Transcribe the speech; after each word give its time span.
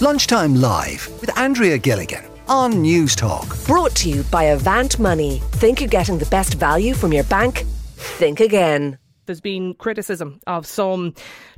Lunchtime 0.00 0.54
Live 0.54 1.08
with 1.20 1.36
Andrea 1.36 1.76
Gilligan 1.76 2.24
on 2.46 2.74
Newstalk. 2.74 3.66
Brought 3.66 3.96
to 3.96 4.08
you 4.08 4.22
by 4.30 4.44
Avant 4.44 4.96
Money. 5.00 5.42
Think 5.54 5.80
you're 5.80 5.88
getting 5.88 6.18
the 6.18 6.26
best 6.26 6.54
value 6.54 6.94
from 6.94 7.12
your 7.12 7.24
bank? 7.24 7.64
Think 7.96 8.38
again. 8.38 8.96
There's 9.26 9.40
been 9.40 9.74
criticism 9.74 10.38
of 10.46 10.66
some 10.66 11.14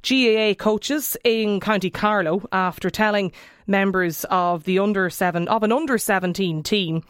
GAA 0.08 0.54
coaches 0.54 1.18
in 1.22 1.60
County 1.60 1.90
Carlow 1.90 2.48
after 2.50 2.88
telling 2.88 3.32
members 3.66 4.24
of 4.30 4.64
the 4.64 4.78
under 4.78 5.10
seven 5.10 5.46
of 5.48 5.62
an 5.62 5.70
under 5.70 5.98
17 5.98 6.62
team 6.62 7.02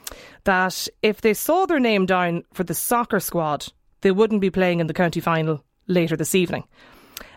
that 0.42 0.88
if 1.00 1.20
they 1.20 1.32
saw 1.32 1.64
their 1.64 1.78
name 1.78 2.06
down 2.06 2.42
for 2.52 2.64
the 2.64 2.74
soccer 2.74 3.20
squad, 3.20 3.72
they 4.00 4.10
wouldn't 4.10 4.40
be 4.40 4.50
playing 4.50 4.80
in 4.80 4.88
the 4.88 4.94
county 4.94 5.20
final 5.20 5.64
later 5.86 6.16
this 6.16 6.34
evening. 6.34 6.64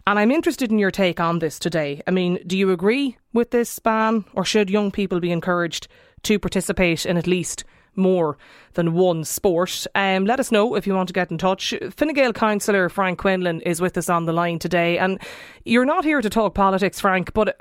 And 0.05 0.19
I'm 0.19 0.31
interested 0.31 0.69
in 0.69 0.79
your 0.79 0.91
take 0.91 1.19
on 1.19 1.39
this 1.39 1.57
today. 1.57 2.01
I 2.05 2.11
mean, 2.11 2.39
do 2.45 2.57
you 2.57 2.71
agree 2.71 3.17
with 3.31 3.51
this 3.51 3.79
ban, 3.79 4.25
or 4.33 4.43
should 4.43 4.69
young 4.69 4.91
people 4.91 5.19
be 5.19 5.31
encouraged 5.31 5.87
to 6.23 6.39
participate 6.39 7.05
in 7.05 7.17
at 7.17 7.27
least 7.27 7.63
more 7.95 8.37
than 8.73 8.93
one 8.93 9.23
sport. 9.23 9.85
Um, 9.95 10.25
let 10.25 10.39
us 10.39 10.51
know 10.51 10.75
if 10.75 10.87
you 10.87 10.93
want 10.93 11.07
to 11.07 11.13
get 11.13 11.31
in 11.31 11.37
touch. 11.37 11.73
Fine 11.91 12.13
Gael 12.13 12.33
councillor 12.33 12.89
Frank 12.89 13.19
Quinlan 13.19 13.61
is 13.61 13.81
with 13.81 13.97
us 13.97 14.09
on 14.09 14.25
the 14.25 14.33
line 14.33 14.59
today, 14.59 14.97
and 14.97 15.19
you're 15.65 15.85
not 15.85 16.03
here 16.03 16.21
to 16.21 16.29
talk 16.29 16.55
politics, 16.55 16.99
Frank, 16.99 17.33
but 17.33 17.59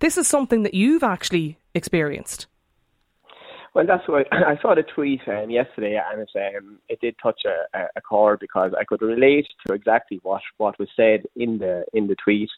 this 0.00 0.16
is 0.16 0.26
something 0.28 0.62
that 0.62 0.74
you've 0.74 1.02
actually 1.02 1.58
experienced. 1.74 2.46
Well, 3.74 3.86
that's 3.86 4.06
what 4.06 4.26
I 4.32 4.60
saw 4.60 4.74
the 4.74 4.82
tweet 4.82 5.20
um, 5.26 5.50
yesterday, 5.50 5.98
and 6.12 6.22
it, 6.22 6.56
um, 6.56 6.78
it 6.88 7.00
did 7.00 7.16
touch 7.22 7.40
a, 7.46 7.86
a 7.96 8.00
chord 8.00 8.40
because 8.40 8.72
I 8.78 8.84
could 8.84 9.02
relate 9.02 9.46
to 9.66 9.74
exactly 9.74 10.20
what, 10.22 10.42
what 10.58 10.78
was 10.78 10.88
said 10.96 11.22
in 11.36 11.58
the 11.58 11.84
in 11.92 12.06
the 12.06 12.16
tweet. 12.22 12.50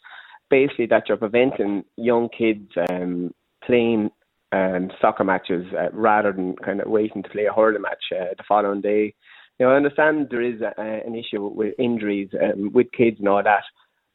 Basically, 0.51 0.87
that 0.87 1.09
you're 1.09 1.17
preventing 1.17 1.85
young 1.97 2.29
kids 2.29 2.71
um, 2.91 3.33
playing 3.65 4.11
um, 4.53 4.91
soccer 5.01 5.25
matches 5.25 5.67
uh, 5.73 5.91
rather 5.93 6.33
than 6.33 6.55
kind 6.57 6.81
of 6.81 6.89
waiting 6.89 7.23
to 7.23 7.31
play 7.31 7.47
a 7.47 7.53
hurling 7.53 7.83
match 7.83 8.05
uh, 8.13 8.35
the 8.37 8.45
following 8.47 8.81
day. 8.81 9.15
Now, 9.59 9.71
I 9.71 9.77
understand 9.77 10.29
there 10.31 10.43
is 10.43 10.61
a, 10.61 10.73
an 10.79 11.15
issue 11.15 11.47
with 11.47 11.75
injuries 11.79 12.29
um, 12.43 12.73
with 12.73 12.93
kids 12.93 13.19
and 13.21 13.29
all 13.29 13.43
that, 13.43 13.63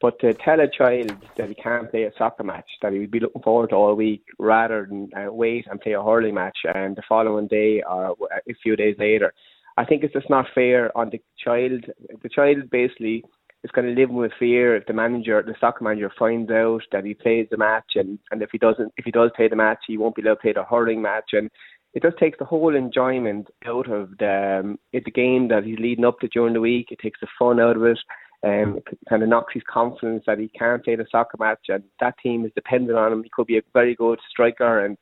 but 0.01 0.19
to 0.19 0.33
tell 0.33 0.59
a 0.59 0.67
child 0.67 1.11
that 1.37 1.49
he 1.49 1.55
can't 1.55 1.89
play 1.91 2.03
a 2.03 2.11
soccer 2.17 2.43
match, 2.43 2.69
that 2.81 2.93
he 2.93 2.99
would 2.99 3.11
be 3.11 3.19
looking 3.19 3.41
forward 3.41 3.71
to 3.71 3.75
all 3.75 3.95
week, 3.95 4.23
rather 4.37 4.87
than 4.89 5.09
uh, 5.15 5.31
wait 5.31 5.65
and 5.69 5.81
play 5.81 5.93
a 5.93 6.01
hurling 6.01 6.35
match 6.35 6.57
and 6.73 6.95
the 6.95 7.03
following 7.07 7.47
day 7.47 7.83
or 7.89 8.15
a 8.31 8.53
few 8.63 8.75
days 8.75 8.95
later, 8.97 9.33
I 9.77 9.85
think 9.85 10.03
it's 10.03 10.13
just 10.13 10.29
not 10.29 10.45
fair 10.53 10.95
on 10.97 11.09
the 11.09 11.21
child. 11.43 11.85
The 12.21 12.29
child 12.29 12.69
basically 12.69 13.23
is 13.63 13.71
going 13.71 13.93
to 13.93 13.99
live 13.99 14.09
with 14.09 14.31
fear 14.39 14.75
if 14.75 14.85
the 14.85 14.93
manager, 14.93 15.41
the 15.41 15.55
soccer 15.59 15.83
manager, 15.83 16.11
finds 16.17 16.49
out 16.49 16.81
that 16.91 17.05
he 17.05 17.13
plays 17.13 17.47
the 17.51 17.57
match, 17.57 17.91
and 17.95 18.19
and 18.31 18.41
if 18.41 18.49
he 18.51 18.57
doesn't, 18.57 18.93
if 18.97 19.05
he 19.05 19.11
does 19.11 19.31
play 19.35 19.47
the 19.47 19.55
match, 19.55 19.79
he 19.87 19.97
won't 19.97 20.15
be 20.15 20.21
able 20.21 20.35
to 20.35 20.41
play 20.41 20.53
the 20.53 20.63
hurling 20.63 21.01
match, 21.01 21.31
and 21.33 21.49
it 21.93 22.03
just 22.03 22.17
takes 22.17 22.37
the 22.37 22.45
whole 22.45 22.75
enjoyment 22.75 23.47
out 23.65 23.89
of 23.91 24.17
the 24.17 24.61
um, 24.63 24.79
the 24.93 25.11
game 25.11 25.47
that 25.49 25.63
he's 25.63 25.79
leading 25.79 26.05
up 26.05 26.19
to 26.19 26.27
during 26.27 26.53
the 26.53 26.61
week. 26.61 26.87
It 26.91 26.99
takes 26.99 27.19
the 27.19 27.27
fun 27.37 27.59
out 27.59 27.75
of 27.75 27.83
it. 27.83 27.99
Um, 28.41 28.79
kind 29.09 29.21
of 29.21 29.27
knocks 29.27 29.53
his 29.53 29.63
confidence 29.69 30.23
that 30.25 30.39
he 30.39 30.47
can't 30.47 30.81
play 30.81 30.95
the 30.95 31.05
soccer 31.11 31.35
match, 31.37 31.65
and 31.67 31.83
that 31.99 32.17
team 32.23 32.45
is 32.45 32.51
dependent 32.55 32.97
on 32.97 33.11
him. 33.11 33.23
He 33.23 33.29
could 33.33 33.47
be 33.47 33.57
a 33.57 33.61
very 33.73 33.95
good 33.95 34.17
striker, 34.29 34.85
and 34.85 34.97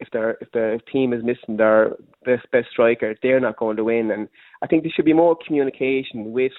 if 0.00 0.10
their 0.10 0.32
if 0.42 0.50
the 0.52 0.80
team 0.92 1.12
is 1.12 1.24
missing 1.24 1.56
their 1.56 1.96
best 2.24 2.46
best 2.52 2.68
striker, 2.70 3.14
they're 3.22 3.40
not 3.40 3.56
going 3.56 3.78
to 3.78 3.84
win. 3.84 4.10
And 4.10 4.28
I 4.62 4.66
think 4.66 4.82
there 4.82 4.92
should 4.94 5.04
be 5.06 5.14
more 5.14 5.36
communication 5.46 6.32
with 6.32 6.52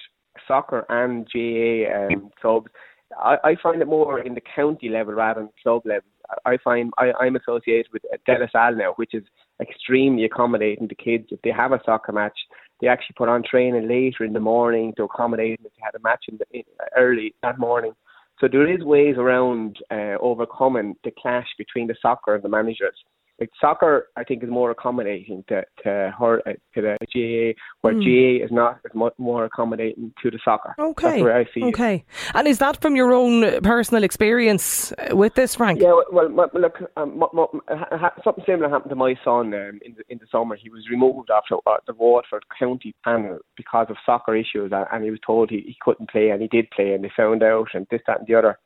soccer 0.46 0.84
and 0.88 1.28
GAA 1.32 2.14
um, 2.14 2.30
clubs. 2.40 2.70
I, 3.16 3.36
I 3.44 3.56
find 3.62 3.80
it 3.80 3.86
more 3.86 4.20
in 4.20 4.34
the 4.34 4.42
county 4.54 4.88
level 4.88 5.14
rather 5.14 5.40
than 5.40 5.50
club 5.62 5.82
level. 5.84 6.08
I 6.44 6.56
find 6.62 6.92
I, 6.98 7.12
I'm 7.20 7.36
associated 7.36 7.86
with 7.92 8.02
De 8.02 8.38
La 8.38 8.46
Salle 8.50 8.76
now, 8.76 8.94
which 8.96 9.14
is 9.14 9.22
extremely 9.60 10.24
accommodating 10.24 10.88
to 10.88 10.94
kids. 10.94 11.26
If 11.30 11.40
they 11.42 11.50
have 11.50 11.72
a 11.72 11.80
soccer 11.84 12.12
match, 12.12 12.36
they 12.80 12.88
actually 12.88 13.14
put 13.16 13.28
on 13.28 13.42
training 13.42 13.88
later 13.88 14.24
in 14.24 14.32
the 14.32 14.40
morning 14.40 14.92
to 14.96 15.04
accommodate 15.04 15.60
if 15.64 15.72
they 15.72 15.82
had 15.82 15.94
a 15.94 16.02
match 16.02 16.24
in 16.28 16.38
the, 16.38 16.44
in, 16.52 16.64
early 16.96 17.34
that 17.42 17.58
morning. 17.58 17.92
So 18.40 18.48
there 18.48 18.70
is 18.70 18.84
ways 18.84 19.16
around 19.16 19.78
uh, 19.90 20.16
overcoming 20.20 20.94
the 21.04 21.12
clash 21.18 21.46
between 21.56 21.86
the 21.86 21.96
soccer 22.02 22.34
and 22.34 22.44
the 22.44 22.50
managers 22.50 22.96
like 23.38 23.50
soccer, 23.60 24.08
I 24.16 24.24
think 24.24 24.42
is 24.42 24.50
more 24.50 24.70
accommodating 24.70 25.44
to 25.48 25.62
to 25.84 26.14
her 26.18 26.42
uh, 26.46 26.52
to 26.74 26.82
the 26.82 26.96
GAA, 27.12 27.58
where 27.82 27.94
mm. 27.94 28.40
GAA 28.40 28.44
is 28.44 28.50
not 28.50 28.80
as 28.84 28.94
much 28.94 29.12
more 29.18 29.44
accommodating 29.44 30.12
to 30.22 30.30
the 30.30 30.38
soccer. 30.44 30.74
Okay, 30.78 31.08
That's 31.08 31.22
where 31.22 31.36
I 31.36 31.44
see. 31.52 31.64
Okay, 31.64 31.94
it. 31.96 32.04
and 32.34 32.48
is 32.48 32.58
that 32.58 32.80
from 32.80 32.96
your 32.96 33.12
own 33.12 33.60
personal 33.60 34.04
experience 34.04 34.92
with 35.10 35.34
this, 35.34 35.54
Frank? 35.54 35.80
Yeah, 35.80 36.00
well, 36.10 36.30
well 36.30 36.50
look, 36.54 36.78
um, 36.96 37.22
something 38.24 38.44
similar 38.46 38.68
happened 38.70 38.90
to 38.90 38.96
my 38.96 39.14
son 39.24 39.52
um, 39.54 39.80
in 39.84 39.94
the 39.96 40.02
in 40.08 40.18
the 40.18 40.26
summer. 40.32 40.56
He 40.56 40.70
was 40.70 40.88
removed 40.90 41.30
after 41.30 41.56
uh, 41.66 41.76
the 41.86 41.94
Waterford 41.94 42.44
County 42.58 42.94
panel 43.04 43.38
because 43.56 43.86
of 43.90 43.96
soccer 44.06 44.34
issues, 44.34 44.72
and 44.72 45.04
he 45.04 45.10
was 45.10 45.20
told 45.26 45.50
he, 45.50 45.62
he 45.66 45.76
couldn't 45.80 46.10
play, 46.10 46.30
and 46.30 46.40
he 46.40 46.48
did 46.48 46.70
play, 46.70 46.92
and 46.92 47.04
they 47.04 47.10
found 47.16 47.42
out, 47.42 47.68
and 47.74 47.86
this, 47.90 48.00
that, 48.06 48.20
and 48.20 48.26
the 48.26 48.34
other. 48.34 48.58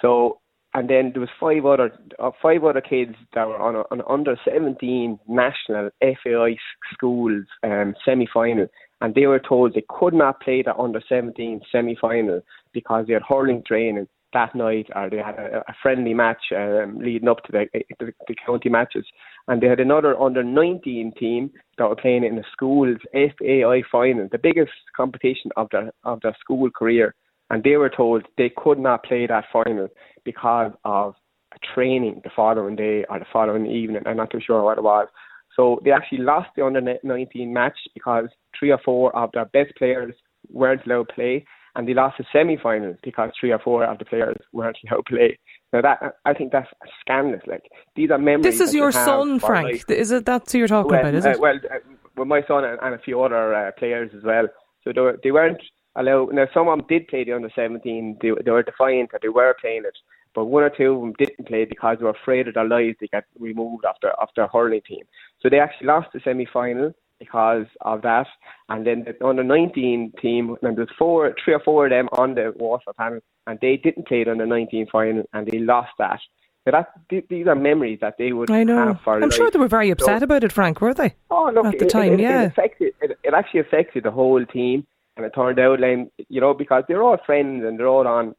So 0.00 0.40
and 0.78 0.88
then 0.88 1.10
there 1.12 1.20
was 1.20 1.30
five 1.40 1.64
other 1.66 1.92
uh, 2.20 2.30
five 2.40 2.62
other 2.62 2.80
kids 2.80 3.14
that 3.34 3.48
were 3.48 3.58
on 3.58 3.84
an 3.90 4.00
under 4.08 4.36
seventeen 4.44 5.18
national 5.26 5.90
FAI 6.00 6.56
schools 6.92 7.46
um, 7.64 7.94
semi 8.04 8.28
final, 8.32 8.68
and 9.00 9.12
they 9.14 9.26
were 9.26 9.40
told 9.40 9.74
they 9.74 9.84
could 9.88 10.14
not 10.14 10.40
play 10.40 10.62
the 10.62 10.74
under 10.76 11.02
seventeen 11.08 11.60
semi 11.72 11.96
final 12.00 12.40
because 12.72 13.06
they 13.06 13.14
had 13.14 13.22
hurling 13.28 13.64
training 13.66 14.06
that 14.32 14.54
night, 14.54 14.86
or 14.94 15.10
they 15.10 15.16
had 15.16 15.34
a, 15.34 15.64
a 15.66 15.74
friendly 15.82 16.14
match 16.14 16.42
um, 16.54 16.98
leading 17.00 17.28
up 17.28 17.42
to 17.42 17.50
the, 17.50 17.64
the, 17.98 18.12
the 18.28 18.36
county 18.46 18.68
matches, 18.68 19.06
and 19.48 19.60
they 19.60 19.66
had 19.66 19.80
another 19.80 20.16
under 20.20 20.44
nineteen 20.44 21.12
team 21.18 21.50
that 21.78 21.88
were 21.88 21.96
playing 21.96 22.22
in 22.22 22.36
the 22.36 22.44
school's 22.52 22.98
FAI 23.12 23.82
final, 23.90 24.28
the 24.30 24.38
biggest 24.38 24.70
competition 24.96 25.50
of 25.56 25.66
their 25.72 25.90
of 26.04 26.20
their 26.20 26.36
school 26.40 26.70
career 26.70 27.16
and 27.50 27.62
they 27.62 27.76
were 27.76 27.90
told 27.90 28.24
they 28.36 28.50
could 28.54 28.78
not 28.78 29.04
play 29.04 29.26
that 29.26 29.44
final 29.52 29.88
because 30.24 30.72
of 30.84 31.14
a 31.54 31.58
training 31.74 32.20
the 32.24 32.30
following 32.34 32.76
day 32.76 33.04
or 33.08 33.18
the 33.18 33.24
following 33.32 33.66
evening. 33.66 34.02
I'm 34.06 34.16
not 34.16 34.30
too 34.30 34.40
sure 34.44 34.62
what 34.62 34.78
it 34.78 34.84
was. 34.84 35.08
So 35.56 35.80
they 35.84 35.90
actually 35.90 36.18
lost 36.18 36.50
the 36.56 36.64
under 36.64 36.80
19 37.02 37.52
match 37.52 37.76
because 37.94 38.26
three 38.58 38.70
or 38.70 38.78
four 38.84 39.14
of 39.16 39.30
their 39.32 39.46
best 39.46 39.74
players 39.76 40.14
weren't 40.50 40.86
allowed 40.86 41.08
to 41.08 41.14
play, 41.14 41.44
and 41.74 41.88
they 41.88 41.94
lost 41.94 42.18
the 42.18 42.24
semi-final 42.32 42.94
because 43.02 43.30
three 43.38 43.50
or 43.50 43.58
four 43.58 43.84
of 43.84 43.98
the 43.98 44.04
players 44.04 44.36
weren't 44.52 44.76
allowed 44.88 45.06
to 45.06 45.16
play. 45.16 45.38
Now 45.72 45.82
that 45.82 46.16
I 46.24 46.32
think 46.32 46.52
that's 46.52 46.68
scandalous. 47.00 47.42
Like 47.46 47.64
these 47.96 48.10
are 48.10 48.18
memories. 48.18 48.44
This 48.44 48.60
is 48.60 48.74
your 48.74 48.88
you 48.88 48.92
son, 48.92 49.40
Frank. 49.40 49.84
Is 49.88 50.12
it 50.12 50.24
that's 50.24 50.52
who 50.52 50.58
you're 50.58 50.68
talking 50.68 50.92
well, 50.92 51.00
about? 51.00 51.14
Is 51.14 51.26
uh, 51.26 51.30
it? 51.30 51.40
Well, 51.40 51.56
uh, 51.56 51.78
well, 52.16 52.26
my 52.26 52.42
son 52.46 52.64
and, 52.64 52.78
and 52.80 52.94
a 52.94 52.98
few 52.98 53.20
other 53.20 53.54
uh, 53.54 53.72
players 53.78 54.10
as 54.16 54.22
well. 54.22 54.46
So 54.84 54.92
they, 54.94 55.00
were, 55.00 55.18
they 55.22 55.30
weren't 55.30 55.60
allow. 55.98 56.28
Now, 56.32 56.46
some 56.54 56.68
of 56.68 56.78
them 56.78 56.86
did 56.88 57.08
play 57.08 57.24
the 57.24 57.32
under 57.32 57.50
17. 57.54 58.18
They, 58.20 58.30
they 58.44 58.50
were 58.50 58.62
defiant 58.62 59.12
that 59.12 59.22
they 59.22 59.28
were 59.28 59.54
playing 59.60 59.82
it, 59.84 59.96
but 60.34 60.46
one 60.46 60.62
or 60.62 60.70
two 60.70 60.92
of 60.94 61.00
them 61.00 61.14
didn't 61.18 61.48
play 61.48 61.64
because 61.64 61.98
they 61.98 62.04
were 62.04 62.16
afraid 62.22 62.48
of 62.48 62.54
their 62.54 62.68
lives. 62.68 62.96
They 63.00 63.08
got 63.08 63.24
removed 63.38 63.84
after 63.84 64.12
after 64.22 64.42
a 64.42 64.48
hurling 64.48 64.82
team. 64.86 65.04
So 65.40 65.48
they 65.48 65.60
actually 65.60 65.88
lost 65.88 66.08
the 66.12 66.20
semi 66.24 66.46
final 66.52 66.92
because 67.18 67.66
of 67.80 68.02
that. 68.02 68.26
And 68.68 68.86
then 68.86 69.04
the 69.04 69.26
under 69.26 69.44
19 69.44 70.12
team, 70.22 70.56
and 70.62 70.76
there's 70.76 70.88
four, 70.98 71.34
three 71.44 71.54
or 71.54 71.60
four 71.60 71.86
of 71.86 71.90
them 71.90 72.08
on 72.12 72.34
the 72.34 72.52
Waterford 72.56 72.96
panel, 72.96 73.20
and 73.46 73.58
they 73.60 73.76
didn't 73.76 74.06
play 74.06 74.24
the 74.24 74.30
under 74.30 74.46
19 74.46 74.86
final, 74.90 75.24
and 75.32 75.46
they 75.46 75.58
lost 75.58 75.90
that. 75.98 76.20
So 76.64 76.72
that 76.72 76.92
these 77.30 77.46
are 77.46 77.54
memories 77.54 77.98
that 78.02 78.16
they 78.18 78.32
would 78.32 78.50
I 78.50 78.62
know. 78.62 78.88
have 78.88 79.00
for 79.02 79.14
I'm 79.14 79.22
life. 79.22 79.32
sure 79.32 79.50
they 79.50 79.58
were 79.58 79.68
very 79.68 79.90
upset 79.90 80.20
so, 80.20 80.24
about 80.24 80.44
it, 80.44 80.52
Frank, 80.52 80.80
were 80.80 80.92
they? 80.92 81.14
Oh, 81.30 81.50
look, 81.54 81.64
at 81.64 81.78
the 81.78 81.86
it, 81.86 81.90
time, 81.90 82.12
it, 82.14 82.20
yeah. 82.20 82.42
It, 82.42 82.46
affected, 82.48 82.92
it, 83.00 83.18
it 83.24 83.32
actually 83.32 83.60
affected 83.60 84.04
the 84.04 84.10
whole 84.10 84.44
team 84.44 84.86
and 85.18 85.26
it 85.26 85.34
turned 85.34 85.58
out 85.58 85.80
like 85.80 86.08
you 86.28 86.40
know 86.40 86.54
because 86.54 86.84
they're 86.88 87.02
all 87.02 87.18
friends 87.26 87.64
and 87.64 87.78
they're 87.78 87.88
all 87.88 88.06
on 88.06 88.34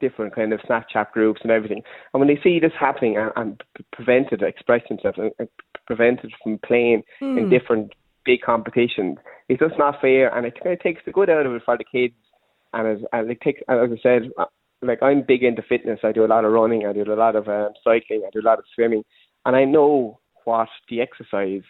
different 0.00 0.34
kind 0.34 0.52
of 0.52 0.60
Snapchat 0.60 1.10
groups 1.12 1.40
and 1.42 1.50
everything. 1.50 1.82
And 2.12 2.20
when 2.20 2.28
they 2.28 2.40
see 2.42 2.60
this 2.60 2.72
happening 2.78 3.16
and, 3.16 3.30
and 3.36 3.62
prevented 3.92 4.40
to 4.40 4.46
express 4.46 4.82
themselves 4.88 5.18
and, 5.18 5.48
prevented 5.86 6.32
from 6.42 6.58
playing 6.66 7.02
mm. 7.22 7.38
in 7.38 7.44
hmm. 7.44 7.50
different 7.50 7.92
big 8.24 8.40
competitions, 8.42 9.18
it's 9.48 9.60
just 9.60 9.78
not 9.78 10.00
fair. 10.00 10.36
And 10.36 10.44
it 10.44 10.58
kind 10.60 10.72
of 10.72 10.80
takes 10.80 11.00
the 11.06 11.12
good 11.12 11.30
out 11.30 11.46
of 11.46 11.52
it 11.52 11.62
for 11.64 11.78
the 11.78 11.84
kids. 11.84 12.14
And 12.72 12.88
as 12.88 12.98
and 13.12 13.30
it 13.30 13.40
takes, 13.40 13.62
as 13.68 13.78
I 13.78 13.96
said, 14.02 14.30
uh, 14.36 14.46
like 14.82 15.02
I'm 15.02 15.22
big 15.26 15.42
into 15.42 15.62
fitness. 15.62 16.00
I 16.02 16.12
do 16.12 16.24
a 16.24 16.26
lot 16.26 16.44
of 16.44 16.52
running. 16.52 16.86
I 16.86 16.92
do 16.92 17.04
a 17.04 17.14
lot 17.14 17.36
of 17.36 17.48
um, 17.48 17.70
cycling. 17.82 18.22
I 18.26 18.30
do 18.32 18.40
a 18.40 18.48
lot 18.48 18.58
of 18.58 18.64
swimming. 18.74 19.04
And 19.44 19.56
I 19.56 19.64
know 19.64 20.18
what 20.44 20.68
the 20.88 21.00
exercise 21.00 21.62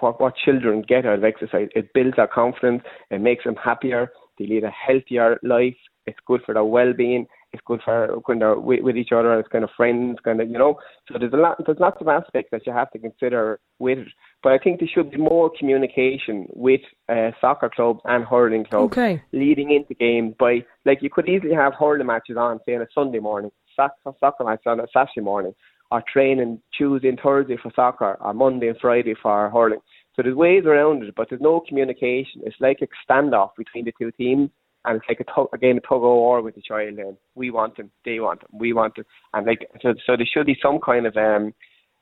what, 0.00 0.20
what 0.20 0.34
children 0.36 0.84
get 0.86 1.06
out 1.06 1.18
of 1.18 1.24
exercise. 1.24 1.68
It 1.74 1.92
builds 1.94 2.16
their 2.16 2.26
confidence, 2.26 2.82
it 3.10 3.20
makes 3.20 3.44
them 3.44 3.56
happier, 3.56 4.10
they 4.38 4.46
lead 4.46 4.64
a 4.64 4.70
healthier 4.70 5.38
life, 5.42 5.76
it's 6.06 6.18
good 6.26 6.40
for 6.44 6.54
their 6.54 6.64
well 6.64 6.92
being, 6.92 7.26
it's 7.52 7.62
good 7.66 7.80
for 7.84 8.18
when 8.26 8.38
they're 8.38 8.58
with, 8.58 8.80
with 8.82 8.96
each 8.96 9.12
other 9.12 9.38
as 9.38 9.44
kind 9.52 9.62
of 9.62 9.70
friends, 9.76 10.18
kind 10.24 10.40
of, 10.40 10.48
you 10.48 10.58
know. 10.58 10.78
So 11.06 11.18
there's 11.18 11.32
a 11.32 11.36
lot, 11.36 11.58
there's 11.64 11.78
lots 11.78 11.98
of 12.00 12.08
aspects 12.08 12.48
that 12.50 12.66
you 12.66 12.72
have 12.72 12.90
to 12.92 12.98
consider 12.98 13.60
with 13.78 13.98
it. 13.98 14.08
But 14.42 14.52
I 14.52 14.58
think 14.58 14.80
there 14.80 14.88
should 14.92 15.10
be 15.10 15.18
more 15.18 15.50
communication 15.58 16.46
with 16.54 16.80
uh, 17.08 17.30
soccer 17.40 17.70
clubs 17.74 18.00
and 18.04 18.24
hurling 18.24 18.64
clubs 18.64 18.92
okay. 18.92 19.22
leading 19.32 19.70
into 19.70 19.94
games 19.94 20.34
by, 20.38 20.64
like, 20.86 21.02
you 21.02 21.10
could 21.10 21.28
easily 21.28 21.54
have 21.54 21.74
hurling 21.78 22.06
matches 22.06 22.36
on, 22.36 22.58
say, 22.66 22.74
on 22.74 22.82
a 22.82 22.86
Sunday 22.94 23.20
morning 23.20 23.50
soccer, 23.76 24.16
soccer 24.18 24.44
match 24.44 24.62
on 24.66 24.80
a 24.80 24.86
Saturday 24.92 25.20
morning, 25.20 25.54
or 25.92 26.02
training 26.10 26.58
Tuesday 26.76 27.10
and 27.10 27.20
Thursday 27.22 27.58
for 27.62 27.70
soccer, 27.76 28.16
or 28.18 28.32
Monday 28.32 28.68
and 28.68 28.78
Friday 28.80 29.14
for 29.22 29.50
hurling. 29.50 29.80
So 30.16 30.22
there's 30.22 30.34
ways 30.34 30.64
around 30.64 31.04
it, 31.04 31.14
but 31.14 31.28
there's 31.28 31.42
no 31.42 31.60
communication. 31.60 32.40
It's 32.44 32.56
like 32.60 32.78
a 32.80 32.88
standoff 33.04 33.50
between 33.58 33.84
the 33.84 33.92
two 34.00 34.10
teams, 34.12 34.48
and 34.86 34.96
it's 34.96 35.04
like 35.06 35.20
a, 35.20 35.24
tug, 35.24 35.48
a 35.52 35.58
game 35.58 35.76
of 35.76 35.82
tug 35.82 35.98
of 35.98 36.02
war 36.02 36.40
with 36.40 36.54
the 36.54 36.62
child. 36.62 36.98
And 36.98 37.16
we 37.34 37.50
want 37.50 37.76
them, 37.76 37.90
they 38.06 38.20
want 38.20 38.40
them, 38.40 38.50
we 38.52 38.72
want 38.72 38.96
them, 38.96 39.04
and 39.34 39.46
like 39.46 39.68
so. 39.82 39.92
So 40.06 40.16
there 40.16 40.26
should 40.32 40.46
be 40.46 40.56
some 40.62 40.78
kind 40.80 41.06
of 41.06 41.14
um, 41.16 41.52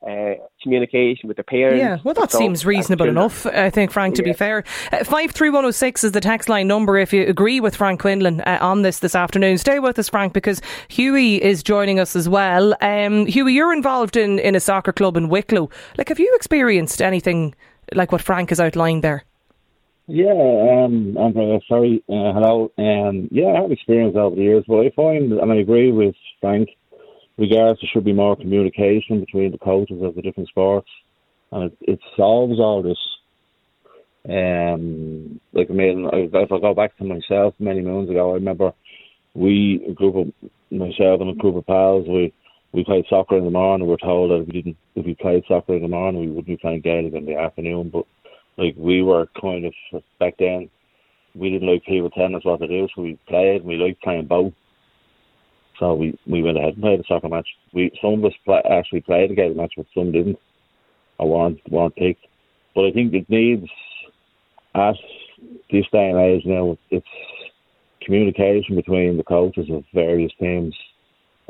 uh, 0.09 0.35
communication 0.63 1.29
with 1.29 1.37
the 1.37 1.43
parents. 1.43 1.81
Yeah, 1.81 1.99
well, 2.05 2.15
that 2.15 2.33
seems 2.33 2.65
reasonable 2.65 3.09
enough, 3.09 3.45
I 3.47 3.71
think, 3.71 3.91
Frank, 3.91 4.15
to 4.17 4.23
yeah. 4.23 4.33
be 4.33 4.33
fair. 4.33 4.65
Uh, 4.93 5.05
53106 5.05 6.05
is 6.05 6.13
the 6.13 6.21
text 6.21 6.49
line 6.49 6.67
number 6.67 6.97
if 6.97 7.13
you 7.13 7.27
agree 7.27 7.61
with 7.61 7.77
Frank 7.77 8.01
Quinlan 8.01 8.41
uh, 8.43 8.59
on 8.61 8.83
this 8.83 9.01
this 9.01 9.15
afternoon. 9.15 9.59
Stay 9.59 9.79
with 9.79 9.99
us, 9.99 10.09
Frank, 10.09 10.33
because 10.33 10.63
Huey 10.89 11.43
is 11.43 11.63
joining 11.63 12.01
us 12.01 12.17
as 12.17 12.29
well. 12.29 12.75
Um, 12.81 13.27
Huey, 13.27 13.53
you're 13.53 13.75
involved 13.75 14.17
in, 14.17 14.39
in 14.39 14.55
a 14.55 14.61
soccer 14.61 14.93
club 14.93 15.17
in 15.17 15.29
Wicklow. 15.29 15.69
Like, 15.99 16.09
have 16.09 16.19
you 16.19 16.33
experienced 16.35 17.03
anything 17.03 17.55
like 17.95 18.13
what 18.13 18.23
Frank 18.23 18.49
has 18.49 18.61
outlined 18.61 19.05
there? 19.05 19.25
Yeah, 20.07 20.33
um, 20.33 21.17
Andrea, 21.17 21.61
sorry, 21.69 22.03
uh, 22.09 22.33
hello. 22.33 22.73
Um, 22.79 23.29
yeah, 23.31 23.49
I 23.49 23.63
have 23.63 23.71
experience 23.71 24.17
over 24.17 24.35
the 24.35 24.43
years, 24.43 24.65
but 24.67 24.81
I 24.81 24.91
find, 24.97 25.33
and 25.33 25.53
I 25.53 25.57
agree 25.57 25.93
with 25.93 26.17
Frank, 26.41 26.71
regards 27.41 27.81
there 27.81 27.91
should 27.93 28.05
be 28.05 28.13
more 28.13 28.37
communication 28.37 29.21
between 29.21 29.53
the 29.53 29.59
coaches 29.59 30.03
of 30.03 30.15
the 30.15 30.23
different 30.23 30.49
sports, 30.49 30.89
and 31.53 31.65
it, 31.65 31.79
it 31.81 32.01
solves 32.17 32.61
all 32.61 32.83
this. 32.83 32.99
Um, 34.29 35.41
like 35.53 35.71
I 35.71 35.73
mean, 35.73 36.09
if 36.13 36.53
I 36.53 36.59
go 36.61 36.75
back 36.75 36.97
to 36.99 37.05
myself 37.05 37.55
many 37.59 37.81
moons 37.81 38.11
ago, 38.11 38.31
I 38.31 38.35
remember 38.35 38.73
we 39.35 39.85
a 39.89 39.93
group 39.93 40.17
of 40.17 40.51
myself 40.71 41.21
and 41.21 41.31
a 41.31 41.35
group 41.35 41.57
of 41.57 41.67
pals 41.67 42.07
we 42.09 42.33
we 42.73 42.85
played 42.85 43.05
soccer 43.09 43.37
in 43.37 43.45
the 43.45 43.51
morning. 43.51 43.87
We 43.87 43.93
were 43.93 43.99
told 43.99 44.31
that 44.31 44.43
if 44.43 44.47
we 44.47 44.53
didn't 44.53 44.77
if 44.95 45.07
we 45.07 45.15
played 45.15 45.45
soccer 45.49 45.75
in 45.75 45.83
the 45.83 45.89
morning, 45.89 46.21
we 46.21 46.29
wouldn't 46.29 46.47
be 46.47 46.57
playing 46.57 46.83
Gaelic 46.83 47.15
in 47.15 47.27
the 47.27 47.37
afternoon. 47.37 47.91
But 47.91 48.05
like 48.57 48.75
we 48.77 49.03
were 49.03 49.27
kind 49.41 49.65
of 49.65 50.03
back 50.19 50.35
then, 50.39 50.71
we 51.35 51.51
didn't 51.51 51.69
like 51.69 51.85
people 51.85 52.11
telling 52.11 52.35
us 52.35 52.45
what 52.45 52.61
to 52.61 52.69
do, 52.69 52.89
so 52.95 53.03
we 53.03 53.19
played. 53.29 53.65
We 53.65 53.77
liked 53.77 54.03
playing 54.03 54.27
both. 54.27 54.53
So 55.81 55.95
we, 55.95 56.17
we 56.27 56.43
went 56.43 56.59
ahead 56.59 56.75
and 56.75 56.83
played 56.83 57.01
a 57.01 57.05
soccer 57.09 57.31
match. 57.31 57.49
We 57.73 57.91
some 58.03 58.15
of 58.15 58.25
us 58.27 58.35
play, 58.45 58.61
actually 58.71 59.01
played 59.01 59.31
a 59.31 59.35
game 59.35 59.57
match, 59.57 59.73
but 59.77 59.87
some 59.95 60.13
didn't 60.13 60.39
I 61.19 61.25
weren't 61.25 61.59
weren't 61.71 61.97
picked. 61.97 62.27
But 62.75 62.85
I 62.85 62.93
think 62.93 63.15
it 63.15 63.29
needs 63.29 63.67
at 64.75 64.97
this 65.73 65.87
day 65.91 66.11
and 66.11 66.19
age 66.19 66.45
now 66.45 66.77
it's 66.91 67.07
communication 68.03 68.77
between 68.77 69.17
the 69.17 69.25
coaches 69.25 69.69
of 69.71 69.85
various 69.95 70.33
teams 70.39 70.75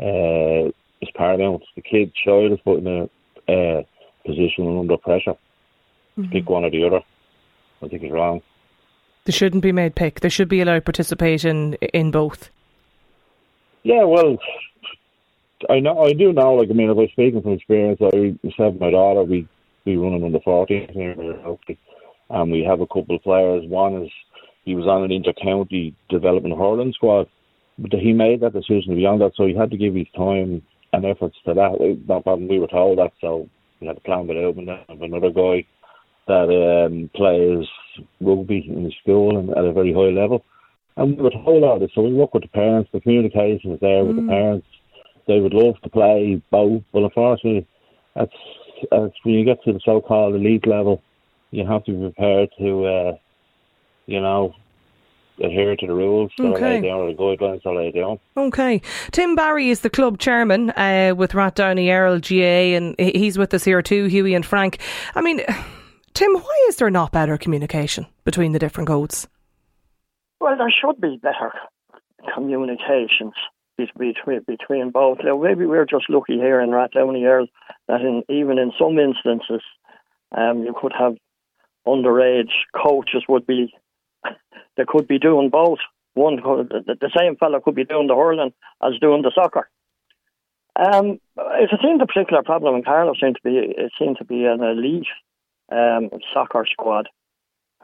uh, 0.01 0.71
is 1.03 1.11
paramount. 1.15 1.63
The 1.75 1.83
kid 1.83 2.13
child 2.15 2.53
is 2.53 2.61
put 2.65 2.79
in 2.79 2.87
a 2.87 3.53
uh, 3.53 3.83
position 4.25 4.79
under 4.79 4.97
pressure 4.97 5.33
mm-hmm. 5.33 6.23
to 6.23 6.29
pick 6.29 6.49
one 6.49 6.65
or 6.65 6.71
the 6.71 6.87
other. 6.87 7.01
I 7.83 7.89
think 7.89 8.05
it's 8.05 8.13
wrong. 8.13 8.43
They 9.25 9.33
shouldn't 9.33 9.63
be 9.63 9.73
made 9.73 9.97
pick. 9.97 10.21
They 10.21 10.29
should 10.29 10.49
be 10.49 10.61
allowed 10.61 10.85
participation 10.85 11.75
in 11.75 12.11
both. 12.11 12.51
Yeah, 13.83 14.05
well, 14.05 14.39
I 15.69 15.81
know 15.81 16.03
I 16.05 16.13
do 16.13 16.33
know. 16.33 16.55
Like 16.55 16.71
I 16.71 16.73
mean, 16.73 16.91
if 16.91 16.99
I'm 16.99 17.09
speaking 17.09 17.43
from 17.43 17.53
experience, 17.53 18.01
I 18.03 18.37
myself 18.43 18.75
my 18.81 18.91
daughter 18.91 19.23
we 19.23 19.49
we 19.85 19.97
run 19.97 20.15
an 20.15 20.25
under 20.25 20.41
14 20.41 20.89
here 20.93 21.13
in 21.13 21.59
and 22.31 22.53
we 22.53 22.63
have 22.63 22.81
a 22.81 22.87
couple 22.87 23.17
of 23.17 23.23
players. 23.23 23.65
One 23.67 24.05
is 24.05 24.11
he 24.65 24.75
was 24.75 24.87
on 24.87 25.03
an 25.03 25.11
inter-county 25.11 25.95
development 26.09 26.57
hurling 26.57 26.93
squad, 26.93 27.29
but 27.79 27.93
he 27.93 28.13
made 28.13 28.41
that 28.41 28.53
decision 28.53 28.95
beyond 28.95 29.21
that, 29.21 29.33
so 29.35 29.47
he 29.47 29.55
had 29.55 29.71
to 29.71 29.77
give 29.77 29.95
his 29.95 30.07
time 30.17 30.63
and 30.93 31.05
efforts 31.05 31.37
to 31.47 31.55
that. 31.55 32.05
Not 32.07 32.25
problem. 32.25 32.49
We 32.49 32.59
were 32.59 32.67
told 32.67 32.99
that, 32.99 33.13
so 33.21 33.49
we 33.81 33.87
had 33.87 33.97
to 33.97 34.03
plan 34.03 34.29
it 34.31 34.37
out. 34.37 34.57
And 34.89 35.03
another 35.03 35.31
guy 35.31 35.67
that 36.29 36.87
um, 36.87 37.11
plays 37.15 37.67
rugby 38.21 38.65
in 38.69 38.85
the 38.85 38.93
school 39.03 39.39
and 39.39 39.51
at 39.51 39.65
a 39.65 39.73
very 39.73 39.93
high 39.93 40.15
level. 40.21 40.45
And 40.97 41.17
we 41.17 41.23
would 41.23 41.35
hold 41.35 41.65
all 41.65 41.79
this. 41.79 41.91
So 41.95 42.03
we 42.03 42.13
work 42.13 42.35
with 42.35 42.43
the 42.43 42.49
parents. 42.49 42.91
The 42.93 43.01
communication 43.01 43.73
is 43.73 43.81
there 43.81 44.05
with 44.05 44.17
mm. 44.17 44.27
the 44.27 44.29
parents. 44.29 44.67
They 45.27 45.41
would 45.41 45.55
love 45.55 45.81
to 45.83 45.91
play 45.91 46.43
both, 46.51 46.83
but 46.93 47.05
unfortunately, 47.05 47.67
that's, 48.15 48.33
that's 48.91 49.15
when 49.23 49.35
you 49.35 49.45
get 49.45 49.63
to 49.65 49.73
the 49.73 49.81
so-called 49.85 50.35
elite 50.35 50.67
level, 50.67 51.03
you 51.51 51.67
have 51.67 51.85
to 51.85 51.93
be 51.93 52.01
prepared 52.01 52.49
to, 52.59 52.85
uh, 52.85 53.13
you 54.07 54.21
know, 54.21 54.55
adhere 55.43 55.77
to 55.77 55.87
the 55.87 55.95
rules 55.95 56.31
that 56.37 56.45
okay. 56.45 56.65
are 56.65 56.69
laid 56.75 56.83
down 56.83 57.01
or 57.01 57.13
the 57.13 57.17
guidelines 57.17 57.63
that 57.63 57.71
are 57.71 57.77
laid 57.77 57.95
down. 57.95 58.19
Okay. 58.37 58.83
Tim 59.11 59.35
Barry 59.35 59.71
is 59.71 59.81
the 59.81 59.91
club 59.91 60.19
chairman 60.19 60.71
uh, 60.71 61.15
with 61.17 61.33
Rathdowney 61.33 61.87
Errill 61.87 62.21
GA, 62.21 62.75
and 62.75 62.95
he's 62.99 63.39
with 63.39 63.55
us 63.55 63.65
here 63.65 63.83
too, 63.83 64.07
Huey 64.07 64.35
and 64.35 64.45
Frank. 64.45 64.79
I 65.15 65.21
mean, 65.21 65.41
Tim, 66.15 66.35
why 66.35 66.67
is 66.69 66.77
there 66.77 66.91
not 66.91 67.13
better 67.13 67.39
communication 67.39 68.07
between 68.25 68.53
the 68.53 68.59
different 68.59 68.89
codes? 68.89 69.29
Well, 70.41 70.57
there 70.57 70.71
should 70.71 71.01
be 71.01 71.19
better 71.23 71.53
communications 72.35 73.35
between 73.77 74.41
between 74.47 74.91
both. 74.91 75.19
Now, 75.23 75.39
maybe 75.39 75.67
we're 75.67 75.87
just 75.87 76.09
lucky 76.09 76.35
here 76.35 76.61
in 76.61 76.71
Rathdowney 76.71 77.23
Errill 77.23 77.49
that 77.89 78.01
in, 78.01 78.23
even 78.29 78.59
in 78.59 78.73
some 78.79 78.99
instances, 78.99 79.63
um, 80.37 80.65
you 80.65 80.75
could 80.79 80.93
have 80.99 81.17
underage 81.87 82.53
coaches 82.75 83.25
would 83.29 83.47
be 83.47 83.73
they 84.77 84.85
could 84.87 85.09
be 85.09 85.19
doing 85.19 85.51
both. 85.51 85.79
One 86.15 86.37
the, 86.37 86.97
the 87.01 87.11
same 87.17 87.37
fellow 87.37 87.61
could 87.61 87.75
be 87.75 87.85
doing 87.85 88.09
the 88.09 88.17
hurling 88.17 88.53
as 88.83 88.99
doing 89.01 89.23
the 89.23 89.33
soccer. 89.35 89.69
Um, 90.77 91.21
it 91.37 91.71
seemed 91.83 92.03
a 92.03 92.07
particular 92.07 92.43
problem 92.43 92.77
in 92.77 92.83
Carlow 92.83 93.15
seemed 93.21 93.37
to 93.37 93.43
be 93.43 93.57
it 93.57 93.93
seemed 93.99 94.19
to 94.19 94.25
be 94.25 94.45
an 94.45 94.63
elite 94.63 95.07
um, 95.71 96.11
soccer 96.33 96.67
squad 96.71 97.09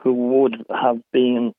who 0.00 0.12
would 0.12 0.64
have 0.70 1.00
been 1.12 1.52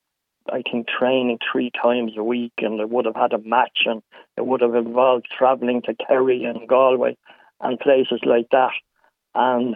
I 0.51 0.61
think, 0.69 0.87
training 0.87 1.39
three 1.51 1.71
times 1.81 2.13
a 2.17 2.23
week, 2.23 2.53
and 2.59 2.79
they 2.79 2.85
would 2.85 3.05
have 3.05 3.15
had 3.15 3.33
a 3.33 3.39
match, 3.39 3.79
and 3.85 4.01
it 4.37 4.45
would 4.45 4.61
have 4.61 4.75
involved 4.75 5.27
travelling 5.35 5.81
to 5.83 5.95
Kerry 6.07 6.43
and 6.43 6.67
Galway 6.67 7.17
and 7.61 7.79
places 7.79 8.19
like 8.25 8.47
that. 8.51 8.71
And 9.35 9.75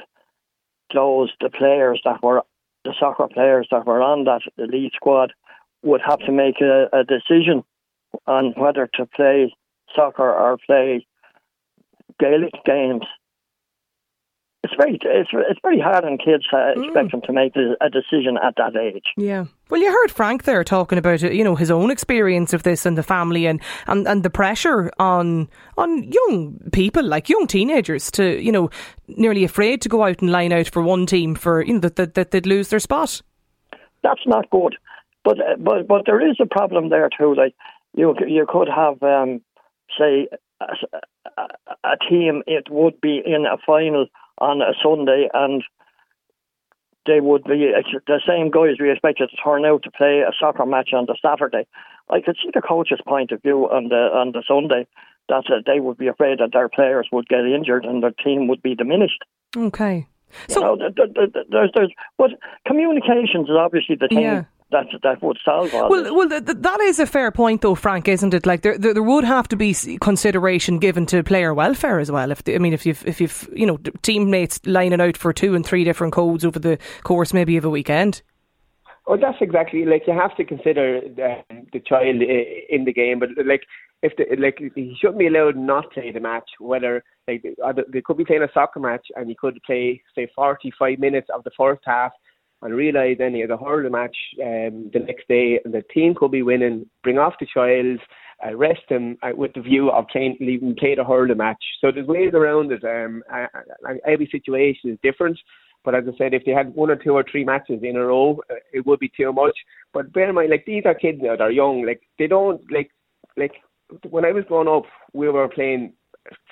those, 0.94 1.32
the 1.40 1.50
players 1.50 2.02
that 2.06 2.22
were, 2.24 2.44
the 2.84 2.94
soccer 3.00 3.28
players 3.28 3.68
that 3.72 3.86
were 3.86 4.02
on 4.02 4.26
that 4.26 4.42
elite 4.58 4.94
squad, 4.96 5.34
would 5.84 6.02
have 6.06 6.20
to 6.20 6.32
make 6.32 6.62
a, 6.62 6.88
a 6.94 7.04
decision 7.04 7.64
on 8.28 8.54
whether 8.56 8.90
to 8.96 9.06
play 9.06 9.54
soccer 9.96 10.32
or 10.32 10.58
play 10.68 11.06
Gaelic 12.20 12.54
games 12.66 13.06
it's 14.64 14.74
very 14.78 15.00
it's 15.02 15.30
it's 15.34 15.60
very 15.62 15.80
hard 15.80 16.06
on 16.06 16.18
kids 16.18 16.46
to 16.50 16.56
mm. 16.56 16.86
expect 16.86 17.12
them 17.12 17.22
to 17.22 17.34
make 17.34 17.54
a 17.56 17.90
decision 17.90 18.38
at 18.42 18.56
that 18.58 18.76
age. 18.76 19.06
Yeah. 19.18 19.46
Well, 19.72 19.80
you 19.80 19.90
heard 19.90 20.12
Frank 20.12 20.44
there 20.44 20.66
talking 20.66 20.98
about 20.98 21.22
you 21.22 21.46
know 21.46 21.56
his 21.56 21.72
own 21.72 21.92
experience 21.92 22.52
of 22.52 22.64
this 22.64 22.86
and 22.86 22.98
the 22.98 23.04
family 23.04 23.46
and, 23.46 23.62
and, 23.88 24.06
and 24.06 24.22
the 24.22 24.30
pressure 24.30 24.92
on 25.00 25.48
on 25.78 26.12
young 26.12 26.60
people 26.74 27.04
like 27.06 27.30
young 27.30 27.48
teenagers 27.48 28.12
to 28.12 28.44
you 28.44 28.52
know 28.52 28.70
nearly 29.08 29.46
afraid 29.46 29.82
to 29.82 29.90
go 29.90 30.04
out 30.04 30.22
and 30.22 30.30
line 30.30 30.52
out 30.52 30.68
for 30.68 30.82
one 30.82 31.06
team 31.06 31.36
for 31.36 31.64
you 31.64 31.76
know 31.76 31.80
that 31.80 31.96
that, 31.96 32.16
that 32.16 32.32
they'd 32.32 32.46
lose 32.46 32.68
their 32.68 32.82
spot. 32.82 33.22
That's 34.04 34.28
not 34.28 34.50
good, 34.50 34.76
but 35.24 35.38
but 35.60 35.88
but 35.88 36.02
there 36.06 36.30
is 36.30 36.36
a 36.42 36.46
problem 36.46 36.90
there 36.90 37.10
too. 37.18 37.34
Like 37.34 37.56
you 37.96 38.14
you 38.28 38.46
could 38.50 38.68
have 38.68 39.02
um, 39.02 39.40
say 39.98 40.28
a, 40.60 41.44
a 41.86 41.98
team 42.10 42.44
it 42.46 42.68
would 42.70 43.00
be 43.00 43.22
in 43.26 43.46
a 43.46 43.56
final 43.66 44.08
on 44.38 44.62
a 44.62 44.74
Sunday, 44.84 45.30
and 45.34 45.64
they 47.06 47.20
would 47.20 47.44
be 47.44 47.72
the 48.08 48.22
same 48.28 48.52
guys 48.52 48.76
we 48.80 48.92
expected 48.92 49.30
to 49.30 49.38
turn 49.38 49.66
out 49.66 49.84
to 49.84 49.92
play 49.92 50.22
a 50.22 50.32
soccer 50.40 50.66
match 50.66 50.90
on 50.94 51.06
the 51.06 51.18
Saturday. 51.22 51.68
I 52.10 52.22
could 52.22 52.38
see 52.44 52.52
the 52.54 52.62
coach's 52.62 53.02
point 53.06 53.32
of 53.32 53.42
view 53.42 53.70
on 53.70 53.90
the 53.90 53.96
on 53.96 54.32
the 54.34 54.44
Sunday 54.48 54.88
that 55.30 55.44
uh, 55.50 55.62
they 55.66 55.80
would 55.80 55.98
be 55.98 56.08
afraid 56.08 56.40
that 56.40 56.52
their 56.54 56.70
players 56.70 57.08
would 57.12 57.28
get 57.28 57.46
injured 57.46 57.86
and 57.86 58.04
their 58.04 58.12
team 58.12 58.48
would 58.48 58.62
be 58.62 58.76
diminished. 58.76 59.24
Okay. 59.56 60.08
So, 60.48 60.76
you 60.76 60.78
know, 60.78 60.94
there's, 61.50 61.72
there's, 61.76 61.92
but 62.18 62.32
communications 62.66 63.50
is 63.50 63.56
obviously 63.58 63.96
the 64.00 64.08
thing 64.08 64.22
yeah 64.22 64.44
that 64.72 64.88
that 65.04 65.22
would 65.22 65.38
solve 65.44 65.74
all 65.74 65.90
well, 65.90 66.04
this. 66.04 66.12
Well, 66.12 66.30
th- 66.30 66.46
th- 66.46 66.58
that 66.60 66.80
is 66.82 67.00
a 67.00 67.06
fair 67.06 67.32
point, 67.32 67.62
though, 67.62 67.76
Frank, 67.76 68.08
isn't 68.08 68.34
it? 68.34 68.46
Like 68.46 68.62
there, 68.62 68.78
there, 68.78 68.94
there, 68.94 69.04
would 69.04 69.24
have 69.24 69.48
to 69.50 69.56
be 69.56 69.74
consideration 70.00 70.80
given 70.80 71.06
to 71.08 71.24
player 71.24 71.54
welfare 71.54 72.00
as 72.00 72.12
well. 72.12 72.32
If 72.32 72.44
the, 72.44 72.56
I 72.56 72.58
mean, 72.58 72.74
if 72.74 72.86
you've 72.86 73.06
if 73.06 73.22
you've 73.22 73.50
you 73.54 73.66
know 73.66 73.78
teammates 74.02 74.60
lining 74.66 75.02
out 75.02 75.18
for 75.18 75.34
two 75.34 75.56
and 75.56 75.66
three 75.66 75.84
different 75.84 76.14
codes 76.14 76.46
over 76.46 76.60
the 76.60 76.78
course 77.04 77.34
maybe 77.34 77.58
of 77.58 77.66
a 77.66 77.70
weekend. 77.70 78.22
Well, 79.08 79.20
that's 79.20 79.42
exactly 79.42 79.86
like 79.86 80.04
you 80.08 80.14
have 80.14 80.36
to 80.38 80.46
consider 80.46 81.02
the, 81.02 81.44
the 81.74 81.80
child 81.80 82.22
uh, 82.22 82.44
in 82.70 82.86
the 82.86 82.94
game, 82.94 83.20
but 83.20 83.30
like 83.46 83.64
if 84.02 84.14
the, 84.16 84.26
like 84.40 84.60
he 84.76 84.96
shouldn't 85.00 85.20
be 85.20 85.28
allowed 85.28 85.58
not 85.58 85.94
to 85.94 86.02
play 86.02 86.12
the 86.12 86.20
match. 86.20 86.50
Whether 86.60 87.04
like 87.28 87.44
uh, 87.64 87.74
they 87.92 88.02
could 88.02 88.18
be 88.18 88.26
playing 88.26 88.44
a 88.44 88.50
soccer 88.54 88.80
match 88.80 89.08
and 89.16 89.28
he 89.28 89.36
could 89.36 89.60
play 89.66 90.02
say 90.16 90.28
forty 90.36 90.72
five 90.78 91.00
minutes 91.00 91.28
of 91.34 91.44
the 91.44 91.52
first 91.58 91.82
half 91.86 92.12
and 92.62 92.76
realise 92.76 93.18
then 93.18 93.34
he 93.34 93.42
has 93.42 93.50
a 93.50 93.58
hurling 93.58 93.92
match 93.92 94.16
um, 94.42 94.90
the 94.94 95.00
next 95.00 95.28
day, 95.28 95.60
and 95.64 95.74
the 95.74 95.84
team 95.94 96.14
could 96.16 96.32
be 96.32 96.44
winning. 96.44 96.88
Bring 97.04 97.18
off 97.18 97.34
the 97.40 97.48
child, 97.52 98.00
uh, 98.46 98.56
rest 98.56 98.82
him 98.88 99.18
uh, 99.24 99.32
with 99.36 99.54
the 99.54 99.62
view 99.62 99.90
of 99.92 100.08
playing, 100.12 100.38
leaving 100.40 100.76
play 100.76 100.96
the 100.96 101.04
hurling 101.04 101.38
match. 101.38 101.64
So 101.80 101.92
there's 101.92 102.08
ways 102.08 102.34
around 102.34 102.72
it. 102.72 102.84
Um, 102.84 103.24
uh, 103.34 103.48
every 104.06 104.28
situation 104.32 104.92
is 104.92 105.00
different. 105.02 105.40
But 105.84 105.96
as 105.96 106.04
I 106.08 106.16
said, 106.18 106.34
if 106.34 106.46
they 106.46 106.52
had 106.52 106.76
one 106.76 106.92
or 106.92 106.96
two 106.96 107.14
or 107.14 107.26
three 107.30 107.44
matches 107.44 107.80
in 107.82 107.96
a 107.96 108.06
row, 108.06 108.40
uh, 108.52 108.56
it 108.72 108.86
would 108.86 109.00
be 109.00 109.12
too 109.16 109.34
much. 109.34 109.58
But 109.94 110.14
bear 110.14 110.30
in 110.30 110.36
mind, 110.36 110.52
like 110.52 110.66
these 110.66 110.84
are 110.86 110.94
kids 110.94 111.20
now; 111.22 111.36
they're 111.36 111.52
young. 111.52 111.86
Like 111.86 112.02
they 112.20 112.28
don't 112.28 112.62
like 112.72 112.92
like 113.38 113.54
when 114.10 114.26
I 114.26 114.32
was 114.32 114.46
growing 114.48 114.68
up, 114.68 114.84
we 115.14 115.28
were 115.30 115.48
playing 115.48 115.94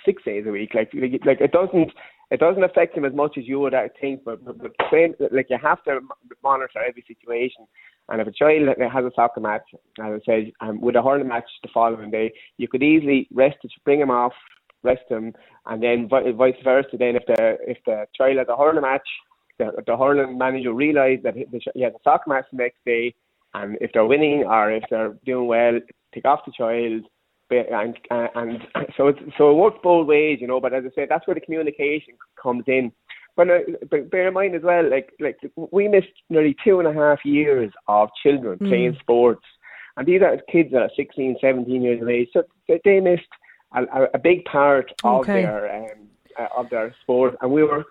six 0.04 0.24
days 0.24 0.46
a 0.48 0.52
week. 0.52 0.72
Like 0.74 0.92
like 1.26 1.42
it 1.42 1.52
doesn't 1.52 1.92
it 2.32 2.40
doesn't 2.40 2.64
affect 2.64 2.96
him 2.96 3.06
as 3.06 3.14
much 3.14 3.38
as 3.38 3.48
you 3.48 3.60
would 3.60 3.74
think. 4.00 4.24
But 4.24 4.44
but, 4.46 4.58
but 4.60 4.72
train, 4.90 5.16
like 5.32 5.48
you 5.50 5.58
have 5.62 5.84
to 5.84 6.00
monitor 6.44 6.80
every 6.88 7.04
situation. 7.08 7.66
And 8.10 8.22
if 8.22 8.28
a 8.28 8.32
child 8.32 8.68
has 8.68 9.06
a 9.06 9.12
soccer 9.16 9.40
match, 9.40 9.62
as 9.74 9.84
I 10.00 10.20
said, 10.26 10.52
um, 10.62 10.82
with 10.82 10.96
a 10.96 11.02
hurling 11.02 11.28
match 11.28 11.50
the 11.62 11.70
following 11.72 12.10
day, 12.10 12.32
you 12.58 12.68
could 12.68 12.82
easily 12.82 13.28
rest 13.32 13.58
it, 13.64 13.72
bring 13.86 14.00
him 14.00 14.10
off, 14.10 14.34
rest 14.82 15.04
him, 15.10 15.34
and 15.68 15.84
then 15.84 16.10
vice 16.10 16.56
versa. 16.64 16.98
Then 16.98 17.16
if 17.16 17.24
the 17.28 17.58
if 17.68 17.78
the 17.86 18.06
child 18.16 18.38
has 18.38 18.48
a 18.48 18.58
hurling 18.58 18.82
match, 18.82 19.08
the, 19.60 19.72
the 19.86 19.96
hurling 19.96 20.38
manager 20.38 20.74
realise 20.74 21.20
that 21.24 21.36
he 21.36 21.82
has 21.84 21.94
a 21.94 22.04
soccer 22.04 22.30
match 22.30 22.46
the 22.52 22.58
next 22.58 22.80
day, 22.86 23.14
and 23.54 23.78
if 23.82 23.92
they're 23.94 24.06
winning 24.06 24.44
or 24.46 24.72
if 24.72 24.84
they're 24.90 25.16
doing 25.26 25.48
well, 25.48 25.80
take 26.14 26.26
off 26.26 26.46
the 26.46 26.54
child. 26.58 27.06
And 27.52 27.98
and 28.12 28.68
so 28.98 29.08
it's, 29.08 29.20
so 29.38 29.52
it 29.52 29.56
works 29.56 29.80
both 29.84 30.08
ways, 30.08 30.40
you 30.42 30.48
know. 30.48 30.60
But 30.60 30.74
as 30.74 30.84
I 30.86 30.90
said, 30.96 31.08
that's 31.10 31.26
where 31.28 31.36
the 31.36 31.42
communication 31.42 32.16
comes 32.42 32.64
in. 32.68 32.92
But, 33.36 33.48
but 33.90 34.12
bear 34.12 34.28
in 34.28 34.34
mind 34.34 34.56
as 34.56 34.64
well, 34.64 34.90
like 34.90 35.14
like 35.20 35.38
we 35.72 35.88
missed 35.88 36.08
nearly 36.30 36.56
two 36.64 36.80
and 36.80 36.88
a 36.88 36.94
half 36.94 37.24
years 37.24 37.72
of 37.88 38.10
children 38.22 38.60
mm. 38.60 38.68
playing 38.68 38.98
sports, 39.00 39.46
and 39.96 40.06
these 40.06 40.22
are 40.22 40.38
kids 40.52 40.72
that 40.74 40.82
are 40.82 40.92
16, 40.96 41.38
17 41.40 41.82
years 41.82 42.02
of 42.02 42.10
age. 42.10 42.28
So 42.34 42.44
they 42.68 43.00
missed 43.00 43.24
a, 43.74 43.84
a 44.14 44.20
big 44.20 44.44
part 44.46 44.92
of 45.04 45.22
okay. 45.22 45.44
their 45.44 45.76
um, 45.76 46.10
uh, 46.40 46.48
of 46.58 46.70
their 46.70 46.94
sport, 47.02 47.38
and 47.42 47.52
we 47.52 47.64
were 47.64 47.86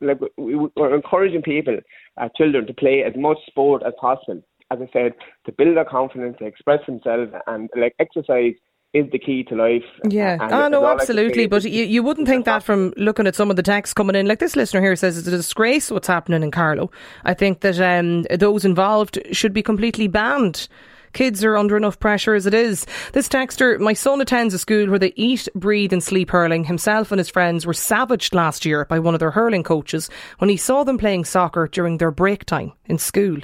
like 0.00 0.20
we 0.36 0.54
were 0.54 0.94
encouraging 0.94 1.42
people, 1.42 1.78
uh, 2.16 2.28
children, 2.36 2.66
to 2.66 2.74
play 2.74 3.02
as 3.02 3.14
much 3.16 3.38
sport 3.46 3.82
as 3.86 3.92
possible. 4.00 4.42
As 4.70 4.78
I 4.80 4.88
said, 4.92 5.12
to 5.46 5.52
build 5.52 5.76
their 5.76 5.84
confidence, 5.84 6.36
to 6.38 6.46
express 6.46 6.84
themselves, 6.86 7.32
and 7.46 7.68
like 7.76 7.94
exercise 7.98 8.54
is 8.94 9.10
the 9.10 9.18
key 9.18 9.42
to 9.44 9.56
life. 9.56 9.84
Yeah, 10.08 10.38
oh 10.40 10.68
no, 10.68 10.86
absolutely. 10.86 11.46
But 11.46 11.64
you, 11.64 11.84
you 11.84 12.02
wouldn't 12.02 12.28
think 12.28 12.44
that 12.44 12.62
from 12.62 12.94
looking 12.96 13.26
at 13.26 13.34
some 13.34 13.50
of 13.50 13.56
the 13.56 13.62
texts 13.62 13.92
coming 13.92 14.14
in. 14.14 14.26
Like 14.26 14.38
this 14.38 14.56
listener 14.56 14.80
here 14.80 14.96
says, 14.96 15.18
it's 15.18 15.26
a 15.26 15.32
disgrace 15.32 15.90
what's 15.90 16.06
happening 16.06 16.42
in 16.42 16.52
Carlow. 16.52 16.90
I 17.24 17.34
think 17.34 17.60
that 17.60 17.80
um, 17.80 18.22
those 18.38 18.64
involved 18.64 19.18
should 19.32 19.52
be 19.52 19.62
completely 19.62 20.06
banned. 20.06 20.68
Kids 21.12 21.44
are 21.44 21.56
under 21.56 21.76
enough 21.76 21.98
pressure 22.00 22.34
as 22.34 22.46
it 22.46 22.54
is. 22.54 22.86
This 23.12 23.28
texter, 23.28 23.78
my 23.78 23.92
son 23.92 24.20
attends 24.20 24.52
a 24.52 24.58
school 24.58 24.88
where 24.88 24.98
they 24.98 25.12
eat, 25.14 25.48
breathe, 25.54 25.92
and 25.92 26.02
sleep 26.02 26.30
hurling. 26.30 26.64
Himself 26.64 27.12
and 27.12 27.18
his 27.18 27.28
friends 27.28 27.66
were 27.66 27.74
savaged 27.74 28.34
last 28.34 28.64
year 28.64 28.84
by 28.86 28.98
one 28.98 29.14
of 29.14 29.20
their 29.20 29.30
hurling 29.30 29.62
coaches 29.62 30.10
when 30.38 30.50
he 30.50 30.56
saw 30.56 30.82
them 30.82 30.98
playing 30.98 31.24
soccer 31.24 31.68
during 31.68 31.98
their 31.98 32.10
break 32.10 32.44
time 32.44 32.72
in 32.86 32.98
school 32.98 33.38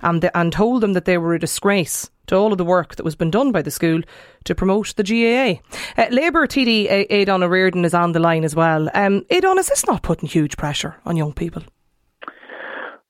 and, 0.00 0.22
the, 0.22 0.36
and 0.36 0.52
told 0.52 0.82
them 0.82 0.94
that 0.94 1.04
they 1.04 1.16
were 1.16 1.34
a 1.34 1.38
disgrace 1.40 2.10
to 2.32 2.38
all 2.38 2.52
of 2.52 2.58
the 2.58 2.64
work 2.64 2.96
that 2.96 3.04
was 3.04 3.14
been 3.14 3.30
done 3.30 3.52
by 3.52 3.62
the 3.62 3.70
school 3.70 4.02
to 4.44 4.54
promote 4.54 4.94
the 4.96 5.04
GAA. 5.04 5.60
Uh, 5.96 6.06
Labour 6.10 6.46
TD 6.46 6.88
Aodhán 7.10 7.42
Ó 7.42 7.48
Ríordáin 7.48 7.84
is 7.84 7.94
on 7.94 8.12
the 8.12 8.18
line 8.18 8.44
as 8.44 8.56
well. 8.56 8.88
Um, 8.94 9.24
Aidan, 9.30 9.58
is 9.58 9.68
this 9.68 9.86
not 9.86 10.02
putting 10.02 10.28
huge 10.28 10.56
pressure 10.56 10.96
on 11.04 11.16
young 11.16 11.32
people? 11.32 11.62